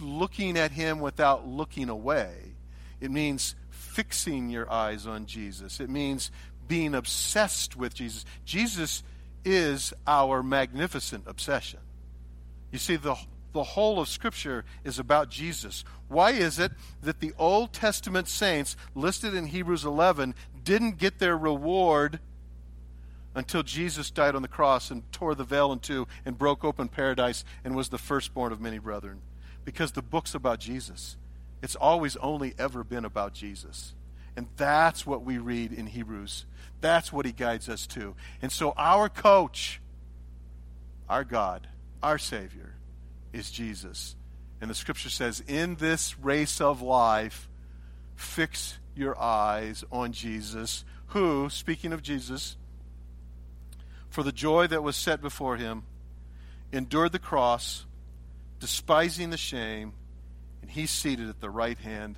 looking 0.00 0.56
at 0.58 0.72
Him 0.72 0.98
without 1.00 1.46
looking 1.46 1.88
away. 1.90 2.54
It 3.00 3.10
means 3.10 3.54
fixing 3.68 4.48
your 4.48 4.70
eyes 4.70 5.06
on 5.06 5.26
Jesus. 5.26 5.80
It 5.80 5.90
means 5.90 6.30
being 6.68 6.94
obsessed 6.94 7.76
with 7.76 7.94
Jesus. 7.94 8.24
Jesus 8.44 9.02
is 9.44 9.92
our 10.06 10.42
magnificent 10.42 11.24
obsession. 11.26 11.80
You 12.72 12.78
see, 12.78 12.96
the, 12.96 13.16
the 13.52 13.62
whole 13.62 14.00
of 14.00 14.08
Scripture 14.08 14.64
is 14.84 14.98
about 14.98 15.30
Jesus. 15.30 15.84
Why 16.08 16.32
is 16.32 16.58
it 16.58 16.72
that 17.02 17.20
the 17.20 17.32
Old 17.38 17.72
Testament 17.72 18.28
saints 18.28 18.76
listed 18.94 19.34
in 19.34 19.46
Hebrews 19.46 19.84
11 19.84 20.34
didn't 20.64 20.98
get 20.98 21.18
their 21.18 21.36
reward 21.36 22.18
until 23.34 23.62
Jesus 23.62 24.10
died 24.10 24.34
on 24.34 24.42
the 24.42 24.48
cross 24.48 24.90
and 24.90 25.10
tore 25.12 25.34
the 25.34 25.44
veil 25.44 25.72
in 25.72 25.78
two 25.78 26.06
and 26.24 26.38
broke 26.38 26.64
open 26.64 26.88
paradise 26.88 27.44
and 27.64 27.76
was 27.76 27.88
the 27.90 27.98
firstborn 27.98 28.52
of 28.52 28.60
many 28.60 28.78
brethren? 28.78 29.20
Because 29.64 29.92
the 29.92 30.02
book's 30.02 30.34
about 30.34 30.58
Jesus. 30.58 31.16
It's 31.62 31.76
always 31.76 32.16
only 32.16 32.54
ever 32.58 32.84
been 32.84 33.04
about 33.04 33.32
Jesus. 33.34 33.94
And 34.36 34.48
that's 34.56 35.06
what 35.06 35.24
we 35.24 35.38
read 35.38 35.72
in 35.72 35.86
Hebrews. 35.86 36.44
That's 36.80 37.12
what 37.12 37.24
he 37.24 37.32
guides 37.32 37.68
us 37.68 37.86
to. 37.88 38.14
And 38.42 38.52
so 38.52 38.74
our 38.76 39.08
coach, 39.08 39.80
our 41.08 41.24
God, 41.24 41.66
our 42.02 42.18
Savior, 42.18 42.74
is 43.32 43.50
Jesus. 43.50 44.14
And 44.60 44.70
the 44.70 44.74
scripture 44.74 45.10
says, 45.10 45.42
in 45.46 45.76
this 45.76 46.18
race 46.18 46.60
of 46.60 46.82
life, 46.82 47.48
fix 48.14 48.78
your 48.94 49.18
eyes 49.18 49.84
on 49.90 50.12
Jesus, 50.12 50.84
who, 51.08 51.48
speaking 51.48 51.92
of 51.92 52.02
Jesus, 52.02 52.56
for 54.08 54.22
the 54.22 54.32
joy 54.32 54.66
that 54.66 54.82
was 54.82 54.96
set 54.96 55.20
before 55.20 55.56
him, 55.56 55.84
endured 56.72 57.12
the 57.12 57.18
cross, 57.18 57.86
despising 58.60 59.30
the 59.30 59.36
shame, 59.36 59.92
and 60.62 60.70
he's 60.70 60.90
seated 60.90 61.28
at 61.28 61.40
the 61.40 61.50
right 61.50 61.78
hand 61.78 62.16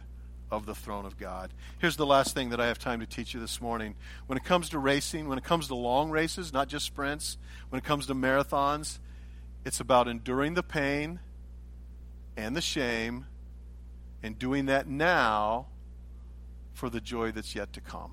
of 0.50 0.66
the 0.66 0.74
throne 0.74 1.04
of 1.04 1.18
God. 1.18 1.52
Here's 1.78 1.96
the 1.96 2.06
last 2.06 2.34
thing 2.34 2.50
that 2.50 2.60
I 2.60 2.66
have 2.66 2.78
time 2.78 3.00
to 3.00 3.06
teach 3.06 3.34
you 3.34 3.40
this 3.40 3.60
morning. 3.60 3.94
When 4.26 4.36
it 4.36 4.44
comes 4.44 4.70
to 4.70 4.78
racing, 4.78 5.28
when 5.28 5.38
it 5.38 5.44
comes 5.44 5.68
to 5.68 5.74
long 5.74 6.10
races, 6.10 6.52
not 6.52 6.68
just 6.68 6.86
sprints, 6.86 7.36
when 7.68 7.78
it 7.78 7.84
comes 7.84 8.06
to 8.06 8.14
marathons, 8.14 8.98
it's 9.64 9.80
about 9.80 10.08
enduring 10.08 10.54
the 10.54 10.62
pain 10.62 11.20
and 12.36 12.56
the 12.56 12.60
shame 12.60 13.26
and 14.22 14.38
doing 14.38 14.66
that 14.66 14.86
now 14.86 15.66
for 16.72 16.88
the 16.88 17.00
joy 17.00 17.32
that's 17.32 17.54
yet 17.54 17.72
to 17.74 17.80
come. 17.80 18.12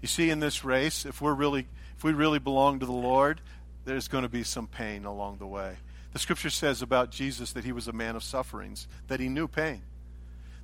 You 0.00 0.08
see 0.08 0.30
in 0.30 0.40
this 0.40 0.64
race, 0.64 1.04
if 1.04 1.20
we're 1.20 1.34
really 1.34 1.66
if 1.96 2.04
we 2.04 2.12
really 2.12 2.40
belong 2.40 2.80
to 2.80 2.86
the 2.86 2.92
Lord, 2.92 3.40
there's 3.84 4.08
going 4.08 4.22
to 4.22 4.28
be 4.28 4.42
some 4.42 4.66
pain 4.66 5.04
along 5.04 5.38
the 5.38 5.46
way. 5.46 5.76
The 6.12 6.18
scripture 6.18 6.50
says 6.50 6.82
about 6.82 7.10
Jesus 7.10 7.52
that 7.52 7.64
he 7.64 7.72
was 7.72 7.86
a 7.86 7.92
man 7.92 8.16
of 8.16 8.24
sufferings, 8.24 8.88
that 9.06 9.20
he 9.20 9.28
knew 9.28 9.46
pain. 9.46 9.82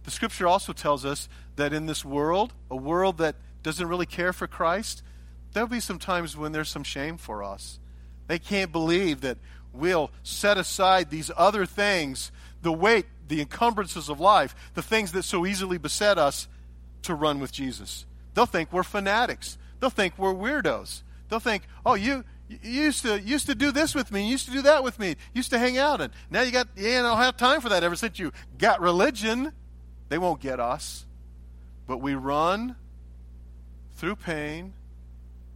The 0.09 0.13
scripture 0.13 0.47
also 0.47 0.73
tells 0.73 1.05
us 1.05 1.29
that 1.57 1.75
in 1.75 1.85
this 1.85 2.03
world, 2.03 2.55
a 2.71 2.77
world 2.77 3.19
that 3.19 3.37
doesn't 3.63 3.87
really 3.87 4.07
care 4.07 4.33
for 4.33 4.47
Christ, 4.47 5.03
there'll 5.53 5.69
be 5.69 5.81
some 5.81 5.99
times 5.99 6.35
when 6.35 6.53
there's 6.53 6.71
some 6.71 6.83
shame 6.83 7.19
for 7.19 7.45
us. 7.45 7.79
They 8.27 8.39
can't 8.39 8.73
believe 8.73 9.21
that 9.21 9.37
we'll 9.71 10.11
set 10.23 10.57
aside 10.57 11.11
these 11.11 11.31
other 11.37 11.67
things, 11.67 12.33
the 12.63 12.73
weight, 12.73 13.05
the 13.29 13.43
encumbrances 13.43 14.09
of 14.09 14.19
life, 14.19 14.55
the 14.73 14.81
things 14.81 15.13
that 15.13 15.25
so 15.25 15.45
easily 15.45 15.77
beset 15.77 16.17
us, 16.17 16.49
to 17.03 17.15
run 17.15 17.39
with 17.39 17.53
Jesus. 17.53 18.07
They'll 18.33 18.47
think 18.47 18.73
we're 18.73 18.85
fanatics. 18.85 19.59
They'll 19.79 19.91
think 19.91 20.15
we're 20.17 20.33
weirdos. 20.33 21.03
They'll 21.29 21.39
think, 21.39 21.65
oh, 21.85 21.97
you, 21.97 22.25
you 22.49 22.59
used 22.63 23.03
to 23.03 23.21
used 23.21 23.45
to 23.45 23.55
do 23.55 23.73
this 23.73 23.95
with 23.95 24.11
me, 24.11 24.25
you 24.25 24.31
used 24.31 24.47
to 24.47 24.53
do 24.53 24.63
that 24.63 24.83
with 24.83 24.99
me, 24.99 25.09
you 25.11 25.17
used 25.35 25.51
to 25.51 25.59
hang 25.59 25.77
out, 25.77 26.01
and 26.01 26.15
now 26.31 26.41
you 26.41 26.51
got 26.51 26.67
you 26.77 26.95
don't 26.95 27.19
have 27.19 27.37
time 27.37 27.61
for 27.61 27.69
that 27.69 27.85
ever 27.85 27.95
since 27.95 28.19
you 28.19 28.33
got 28.57 28.81
religion. 28.81 29.53
They 30.09 30.19
won't 30.19 30.41
get 30.41 30.61
us. 30.61 31.07
But 31.87 31.99
we 31.99 32.15
run 32.15 32.77
through 33.97 34.17
pain, 34.17 34.75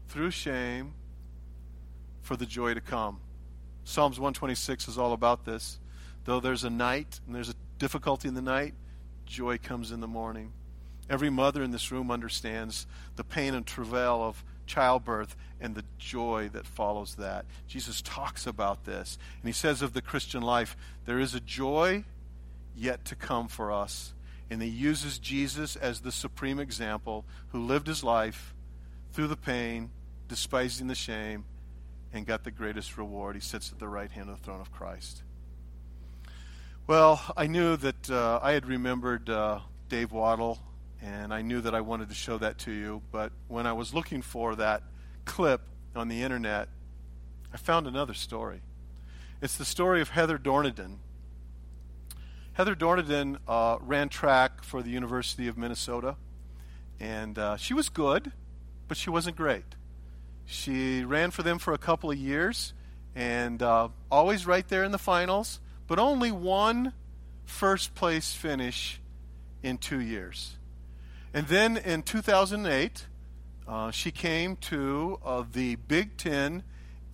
through 0.08 0.30
shame, 0.30 0.94
for 2.22 2.36
the 2.36 2.46
joy 2.46 2.74
to 2.74 2.80
come. 2.80 3.20
Psalms 3.84 4.18
126 4.18 4.88
is 4.88 4.98
all 4.98 5.12
about 5.12 5.44
this. 5.44 5.78
Though 6.24 6.40
there's 6.40 6.64
a 6.64 6.70
night 6.70 7.20
and 7.26 7.34
there's 7.34 7.50
a 7.50 7.54
difficulty 7.78 8.28
in 8.28 8.34
the 8.34 8.42
night, 8.42 8.74
joy 9.26 9.58
comes 9.58 9.92
in 9.92 10.00
the 10.00 10.06
morning. 10.06 10.52
Every 11.10 11.30
mother 11.30 11.62
in 11.62 11.72
this 11.72 11.90
room 11.90 12.10
understands 12.10 12.86
the 13.16 13.24
pain 13.24 13.54
and 13.54 13.66
travail 13.66 14.22
of 14.22 14.42
childbirth 14.66 15.36
and 15.60 15.74
the 15.74 15.84
joy 15.98 16.48
that 16.52 16.66
follows 16.66 17.16
that. 17.16 17.44
Jesus 17.66 18.00
talks 18.02 18.46
about 18.46 18.84
this. 18.84 19.18
And 19.42 19.48
he 19.48 19.52
says 19.52 19.82
of 19.82 19.92
the 19.92 20.00
Christian 20.00 20.42
life, 20.42 20.76
there 21.04 21.18
is 21.18 21.34
a 21.34 21.40
joy 21.40 22.04
yet 22.74 23.04
to 23.06 23.16
come 23.16 23.48
for 23.48 23.72
us 23.72 24.14
and 24.52 24.60
he 24.60 24.68
uses 24.68 25.18
Jesus 25.18 25.76
as 25.76 26.00
the 26.00 26.12
supreme 26.12 26.58
example 26.58 27.24
who 27.48 27.64
lived 27.64 27.86
his 27.86 28.04
life 28.04 28.54
through 29.12 29.28
the 29.28 29.36
pain, 29.36 29.90
despising 30.28 30.88
the 30.88 30.94
shame, 30.94 31.46
and 32.12 32.26
got 32.26 32.44
the 32.44 32.50
greatest 32.50 32.98
reward. 32.98 33.34
He 33.34 33.40
sits 33.40 33.72
at 33.72 33.78
the 33.78 33.88
right 33.88 34.10
hand 34.10 34.28
of 34.28 34.36
the 34.36 34.44
throne 34.44 34.60
of 34.60 34.70
Christ. 34.70 35.22
Well, 36.86 37.22
I 37.34 37.46
knew 37.46 37.78
that 37.78 38.10
uh, 38.10 38.40
I 38.42 38.52
had 38.52 38.66
remembered 38.66 39.30
uh, 39.30 39.60
Dave 39.88 40.10
Wottle, 40.10 40.58
and 41.00 41.32
I 41.32 41.40
knew 41.40 41.62
that 41.62 41.74
I 41.74 41.80
wanted 41.80 42.10
to 42.10 42.14
show 42.14 42.36
that 42.36 42.58
to 42.58 42.72
you. 42.72 43.00
But 43.10 43.32
when 43.48 43.66
I 43.66 43.72
was 43.72 43.94
looking 43.94 44.20
for 44.20 44.54
that 44.56 44.82
clip 45.24 45.62
on 45.96 46.08
the 46.08 46.22
internet, 46.22 46.68
I 47.54 47.56
found 47.56 47.86
another 47.86 48.12
story. 48.12 48.60
It's 49.40 49.56
the 49.56 49.64
story 49.64 50.02
of 50.02 50.10
Heather 50.10 50.36
Dorniden. 50.36 50.98
Heather 52.54 52.74
Dorniden 52.74 53.38
uh, 53.48 53.78
ran 53.80 54.10
track 54.10 54.62
for 54.62 54.82
the 54.82 54.90
University 54.90 55.48
of 55.48 55.56
Minnesota, 55.56 56.16
and 57.00 57.38
uh, 57.38 57.56
she 57.56 57.72
was 57.72 57.88
good, 57.88 58.30
but 58.88 58.98
she 58.98 59.08
wasn't 59.08 59.36
great. 59.36 59.64
She 60.44 61.02
ran 61.02 61.30
for 61.30 61.42
them 61.42 61.58
for 61.58 61.72
a 61.72 61.78
couple 61.78 62.10
of 62.10 62.18
years, 62.18 62.74
and 63.14 63.62
uh, 63.62 63.88
always 64.10 64.46
right 64.46 64.68
there 64.68 64.84
in 64.84 64.92
the 64.92 64.98
finals, 64.98 65.60
but 65.86 65.98
only 65.98 66.30
one 66.30 66.92
first 67.46 67.94
place 67.94 68.34
finish 68.34 69.00
in 69.62 69.78
two 69.78 70.00
years. 70.00 70.56
And 71.32 71.46
then 71.46 71.78
in 71.78 72.02
2008, 72.02 73.06
uh, 73.66 73.90
she 73.92 74.10
came 74.10 74.56
to 74.56 75.18
uh, 75.24 75.44
the 75.50 75.76
Big 75.76 76.18
Ten 76.18 76.64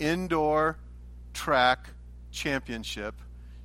Indoor 0.00 0.78
Track 1.32 1.90
Championship 2.32 3.14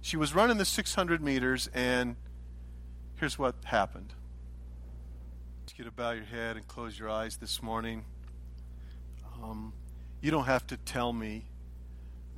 she 0.03 0.17
was 0.17 0.35
running 0.35 0.57
the 0.57 0.65
600 0.65 1.21
meters, 1.21 1.69
and 1.73 2.17
here's 3.15 3.39
what 3.39 3.55
happened. 3.63 4.13
You 5.75 5.85
to 5.85 5.91
bow 5.91 6.11
your 6.11 6.25
head 6.25 6.55
and 6.55 6.67
close 6.67 6.99
your 6.99 7.09
eyes 7.09 7.37
this 7.37 7.63
morning. 7.63 8.05
Um, 9.41 9.73
you 10.21 10.29
don't 10.29 10.43
have 10.43 10.67
to 10.67 10.77
tell 10.77 11.11
me 11.11 11.45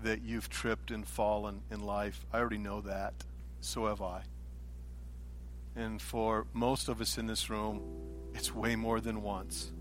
that 0.04 0.22
you've 0.22 0.48
tripped 0.48 0.90
and 0.90 1.06
fallen 1.06 1.64
in 1.70 1.82
life. 1.82 2.26
I 2.32 2.38
already 2.40 2.60
know 2.60 2.80
that. 2.82 3.14
So 3.60 3.88
have 3.88 4.02
I. 4.02 4.22
And 5.76 6.02
for 6.02 6.48
most 6.54 6.88
of 6.88 7.02
us 7.02 7.18
in 7.18 7.28
this 7.28 7.50
room, 7.50 7.82
it's 8.34 8.56
way 8.56 8.78
more 8.78 9.02
than 9.02 9.22
once. 9.22 9.74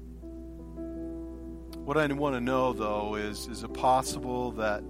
What 1.85 1.97
I 1.97 2.07
want 2.09 2.35
to 2.35 2.40
know, 2.40 2.73
though, 2.73 3.14
is 3.14 3.47
is 3.47 3.62
it 3.62 3.73
possible 3.73 4.51
that 4.53 4.83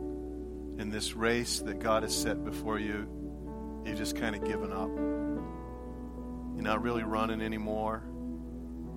in 0.78 0.90
this 0.90 1.14
race 1.14 1.60
that 1.60 1.78
God 1.78 2.02
has 2.02 2.14
set 2.14 2.44
before 2.44 2.78
you, 2.78 3.08
you've 3.84 3.96
just 3.98 4.16
kind 4.16 4.34
of 4.34 4.44
given 4.44 4.72
up. 4.72 4.90
You're 6.54 6.64
not 6.64 6.82
really 6.82 7.02
running 7.02 7.40
anymore. 7.40 8.02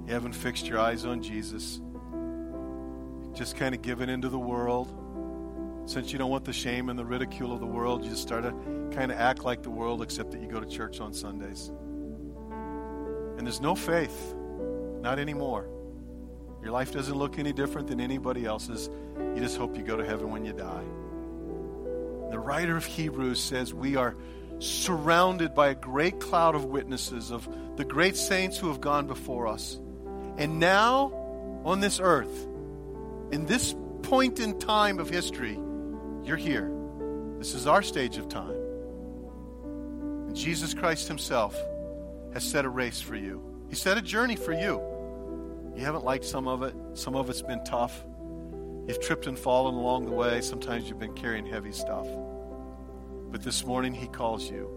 You 0.06 0.14
haven't 0.14 0.34
fixed 0.34 0.68
your 0.68 0.80
eyes 0.80 1.06
on 1.06 1.22
Jesus. 1.22 1.80
you 1.80 3.32
Just 3.34 3.58
kind 3.58 3.76
of 3.76 3.82
given 3.82 4.10
into 4.10 4.30
the 4.30 4.40
world. 4.40 4.94
Since 5.86 6.12
you 6.12 6.20
don't 6.20 6.30
want 6.30 6.46
the 6.46 6.54
shame 6.54 6.90
and 6.90 6.98
the 6.98 7.06
ridicule 7.06 7.54
of 7.54 7.60
the 7.60 7.66
world, 7.66 8.04
you 8.04 8.10
just 8.10 8.22
start 8.22 8.44
to 8.44 8.52
kind 8.96 9.12
of 9.12 9.18
act 9.18 9.44
like 9.44 9.64
the 9.64 9.70
world, 9.70 10.02
except 10.02 10.32
that 10.32 10.42
you 10.42 10.48
go 10.48 10.60
to 10.60 10.66
church 10.66 11.00
on 11.00 11.14
Sundays. 11.14 11.72
And 13.38 13.46
there's 13.46 13.62
no 13.62 13.76
faith, 13.76 14.36
not 15.02 15.20
anymore. 15.20 15.70
Your 16.62 16.72
life 16.72 16.92
doesn't 16.92 17.16
look 17.16 17.40
any 17.40 17.54
different 17.54 17.88
than 17.88 18.02
anybody 18.02 18.46
else's. 18.46 18.90
You 19.18 19.40
just 19.40 19.58
hope 19.58 19.78
you 19.78 19.84
go 19.84 19.96
to 19.96 20.06
heaven 20.06 20.32
when 20.32 20.44
you 20.44 20.54
die. 20.54 20.84
The 22.32 22.40
writer 22.40 22.76
of 22.76 22.86
Hebrews 22.86 23.40
says 23.42 23.74
we 23.74 23.96
are 23.96 24.16
surrounded 24.60 25.54
by 25.54 25.70
a 25.70 25.76
great 25.76 26.20
cloud 26.20 26.56
of 26.56 26.66
witnesses 26.66 27.32
of 27.32 27.48
the 27.78 27.86
great 27.86 28.18
saints 28.18 28.58
who 28.58 28.68
have 28.68 28.82
gone 28.82 29.08
before 29.08 29.48
us. 29.48 29.80
And 30.38 30.60
now, 30.60 31.14
on 31.64 31.80
this 31.80 32.00
earth, 32.00 32.48
in 33.32 33.46
this 33.46 33.76
point 34.04 34.40
in 34.40 34.60
time 34.60 35.00
of 35.00 35.10
history, 35.10 35.60
you're 36.24 36.38
here. 36.38 36.72
This 37.38 37.54
is 37.54 37.68
our 37.68 37.82
stage 37.82 38.18
of 38.18 38.30
time. 38.30 38.56
And 40.28 40.36
Jesus 40.36 40.74
Christ 40.74 41.08
Himself 41.08 41.56
has 42.34 42.44
set 42.44 42.66
a 42.66 42.70
race 42.70 43.00
for 43.02 43.16
you, 43.16 43.42
He 43.70 43.76
set 43.76 43.98
a 43.98 44.02
journey 44.02 44.36
for 44.36 44.54
you. 44.54 44.82
You 45.76 45.86
haven't 45.86 46.04
liked 46.04 46.26
some 46.26 46.48
of 46.48 46.64
it. 46.64 46.74
Some 46.96 47.16
of 47.16 47.30
it's 47.30 47.44
been 47.44 47.64
tough. 47.64 48.04
You've 48.88 49.02
tripped 49.02 49.28
and 49.28 49.38
fallen 49.38 49.76
along 49.76 50.06
the 50.06 50.12
way. 50.12 50.40
Sometimes 50.40 50.88
you've 50.88 51.00
been 51.00 51.14
carrying 51.14 51.46
heavy 51.46 51.74
stuff. 51.74 52.08
But 53.30 53.44
this 53.44 53.66
morning, 53.66 53.94
He 53.94 54.08
calls 54.08 54.50
you 54.50 54.72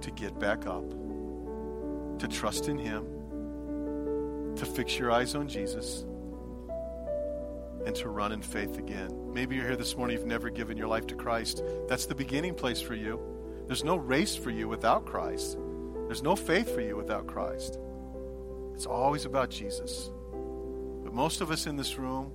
to 0.00 0.10
get 0.12 0.38
back 0.38 0.66
up, 0.66 0.88
to 2.20 2.28
trust 2.28 2.68
in 2.68 2.78
Him, 2.78 3.04
to 4.54 4.64
fix 4.64 4.96
your 4.96 5.10
eyes 5.10 5.34
on 5.34 5.48
Jesus, 5.48 6.04
and 7.84 7.96
to 7.96 8.08
run 8.08 8.30
in 8.30 8.42
faith 8.42 8.78
again. 8.78 9.32
Maybe 9.32 9.56
you're 9.56 9.66
here 9.66 9.76
this 9.76 9.96
morning, 9.96 10.16
you've 10.16 10.26
never 10.26 10.50
given 10.50 10.76
your 10.76 10.86
life 10.86 11.08
to 11.08 11.16
Christ. 11.16 11.64
That's 11.88 12.06
the 12.06 12.14
beginning 12.14 12.54
place 12.54 12.80
for 12.80 12.94
you. 12.94 13.18
There's 13.66 13.82
no 13.82 13.96
race 13.96 14.36
for 14.36 14.50
you 14.50 14.68
without 14.68 15.04
Christ, 15.04 15.58
there's 16.06 16.22
no 16.22 16.36
faith 16.36 16.72
for 16.72 16.80
you 16.80 16.96
without 16.96 17.26
Christ. 17.26 17.78
It's 18.74 18.86
always 18.86 19.24
about 19.24 19.50
Jesus. 19.50 20.10
But 21.10 21.16
most 21.16 21.40
of 21.40 21.50
us 21.50 21.66
in 21.66 21.74
this 21.74 21.98
room, 21.98 22.30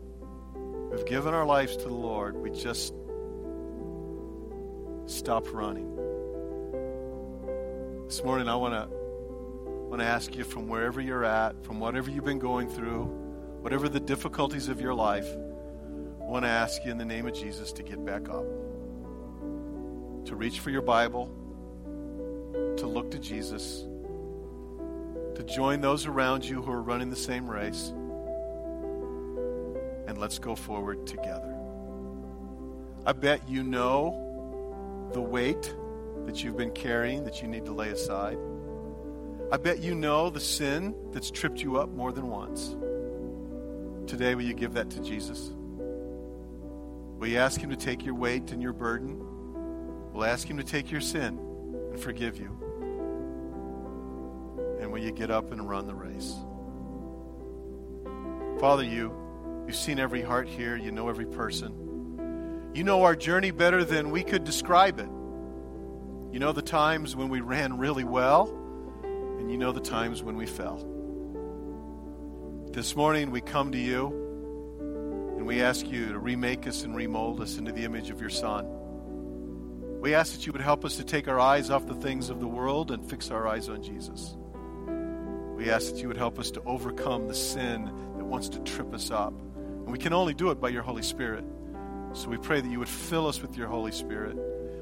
we've 0.91 1.05
given 1.05 1.33
our 1.33 1.45
lives 1.45 1.77
to 1.77 1.83
the 1.83 1.93
Lord. 1.93 2.35
We 2.35 2.49
just 2.49 2.93
stop 5.05 5.53
running. 5.53 5.95
This 8.05 8.21
morning, 8.21 8.49
I 8.49 8.55
want 8.55 8.73
to 8.73 8.93
want 9.87 10.01
to 10.01 10.05
ask 10.05 10.35
you 10.35 10.43
from 10.43 10.67
wherever 10.67 10.99
you're 10.99 11.23
at, 11.23 11.63
from 11.63 11.79
whatever 11.79 12.11
you've 12.11 12.25
been 12.25 12.37
going 12.37 12.67
through, 12.67 13.05
whatever 13.61 13.87
the 13.87 14.01
difficulties 14.01 14.67
of 14.67 14.81
your 14.81 14.93
life, 14.93 15.27
I 16.19 16.25
want 16.25 16.43
to 16.43 16.49
ask 16.49 16.83
you 16.83 16.91
in 16.91 16.97
the 16.97 17.05
name 17.05 17.27
of 17.27 17.33
Jesus 17.33 17.71
to 17.73 17.83
get 17.83 18.03
back 18.03 18.27
up, 18.27 18.43
to 20.25 20.35
reach 20.35 20.59
for 20.59 20.69
your 20.69 20.81
Bible, 20.81 21.27
to 22.75 22.87
look 22.87 23.09
to 23.11 23.19
Jesus, 23.19 23.85
to 25.35 25.43
join 25.43 25.79
those 25.79 26.07
around 26.07 26.43
you 26.43 26.61
who 26.61 26.73
are 26.73 26.81
running 26.81 27.09
the 27.09 27.15
same 27.15 27.49
race 27.49 27.93
and 30.15 30.21
let's 30.21 30.39
go 30.39 30.55
forward 30.55 31.05
together. 31.05 31.53
I 33.05 33.11
bet 33.11 33.49
you 33.49 33.63
know 33.63 35.09
the 35.11 35.19
weight 35.19 35.75
that 36.25 36.41
you've 36.41 36.55
been 36.55 36.71
carrying 36.71 37.25
that 37.25 37.41
you 37.41 37.49
need 37.49 37.65
to 37.65 37.73
lay 37.73 37.89
aside. 37.89 38.37
I 39.51 39.57
bet 39.57 39.79
you 39.79 39.93
know 39.93 40.29
the 40.29 40.39
sin 40.39 40.95
that's 41.11 41.29
tripped 41.29 41.61
you 41.61 41.77
up 41.79 41.89
more 41.89 42.13
than 42.13 42.29
once. 42.29 42.77
Today, 44.09 44.35
will 44.35 44.43
you 44.43 44.53
give 44.53 44.73
that 44.75 44.89
to 44.91 45.01
Jesus? 45.01 45.51
Will 47.19 47.27
you 47.27 47.37
ask 47.37 47.59
Him 47.59 47.69
to 47.69 47.75
take 47.75 48.05
your 48.05 48.15
weight 48.15 48.53
and 48.53 48.61
your 48.61 48.71
burden? 48.71 49.19
We'll 50.13 50.23
ask 50.23 50.49
Him 50.49 50.55
to 50.59 50.63
take 50.63 50.91
your 50.91 51.01
sin 51.01 51.37
and 51.91 51.99
forgive 51.99 52.37
you. 52.37 52.57
And 54.79 54.93
will 54.93 55.01
you 55.01 55.11
get 55.11 55.29
up 55.29 55.51
and 55.51 55.67
run 55.69 55.87
the 55.87 55.93
race? 55.93 56.35
Father, 58.61 58.85
you 58.85 59.24
You've 59.67 59.75
seen 59.75 59.99
every 59.99 60.21
heart 60.21 60.47
here. 60.47 60.77
You 60.77 60.91
know 60.91 61.09
every 61.09 61.25
person. 61.25 62.71
You 62.75 62.83
know 62.83 63.03
our 63.03 63.15
journey 63.15 63.51
better 63.51 63.83
than 63.83 64.11
we 64.11 64.23
could 64.23 64.43
describe 64.43 64.99
it. 64.99 65.09
You 66.31 66.39
know 66.39 66.51
the 66.51 66.61
times 66.61 67.15
when 67.15 67.29
we 67.29 67.41
ran 67.41 67.77
really 67.77 68.03
well, 68.03 68.49
and 69.39 69.49
you 69.49 69.57
know 69.57 69.71
the 69.71 69.79
times 69.79 70.21
when 70.21 70.35
we 70.35 70.45
fell. 70.45 70.85
This 72.73 72.95
morning 72.95 73.31
we 73.31 73.41
come 73.41 73.71
to 73.71 73.77
you 73.77 74.07
and 75.37 75.47
we 75.47 75.61
ask 75.61 75.87
you 75.87 76.09
to 76.09 76.19
remake 76.19 76.67
us 76.67 76.83
and 76.83 76.95
remold 76.95 77.39
us 77.41 77.57
into 77.57 77.71
the 77.71 77.85
image 77.85 78.09
of 78.09 78.19
your 78.19 78.29
Son. 78.29 78.67
We 80.01 80.13
ask 80.13 80.33
that 80.33 80.45
you 80.45 80.51
would 80.51 80.61
help 80.61 80.85
us 80.85 80.97
to 80.97 81.03
take 81.03 81.27
our 81.27 81.39
eyes 81.39 81.71
off 81.71 81.87
the 81.87 81.95
things 81.95 82.29
of 82.29 82.39
the 82.39 82.47
world 82.47 82.91
and 82.91 83.09
fix 83.09 83.31
our 83.31 83.47
eyes 83.47 83.69
on 83.69 83.81
Jesus. 83.81 84.35
We 85.55 85.71
ask 85.71 85.93
that 85.93 86.01
you 86.01 86.09
would 86.09 86.17
help 86.17 86.37
us 86.37 86.51
to 86.51 86.61
overcome 86.65 87.27
the 87.27 87.33
sin 87.33 87.85
that 88.17 88.25
wants 88.25 88.49
to 88.49 88.59
trip 88.59 88.93
us 88.93 89.09
up 89.09 89.33
and 89.85 89.91
we 89.91 89.99
can 89.99 90.13
only 90.13 90.33
do 90.33 90.49
it 90.49 90.59
by 90.59 90.69
your 90.69 90.81
Holy 90.81 91.03
Spirit. 91.03 91.45
So 92.13 92.27
we 92.27 92.37
pray 92.37 92.59
that 92.59 92.69
you 92.69 92.79
would 92.79 92.89
fill 92.89 93.27
us 93.27 93.39
with 93.39 93.55
your 93.55 93.67
Holy 93.67 93.91
Spirit. 93.91 94.35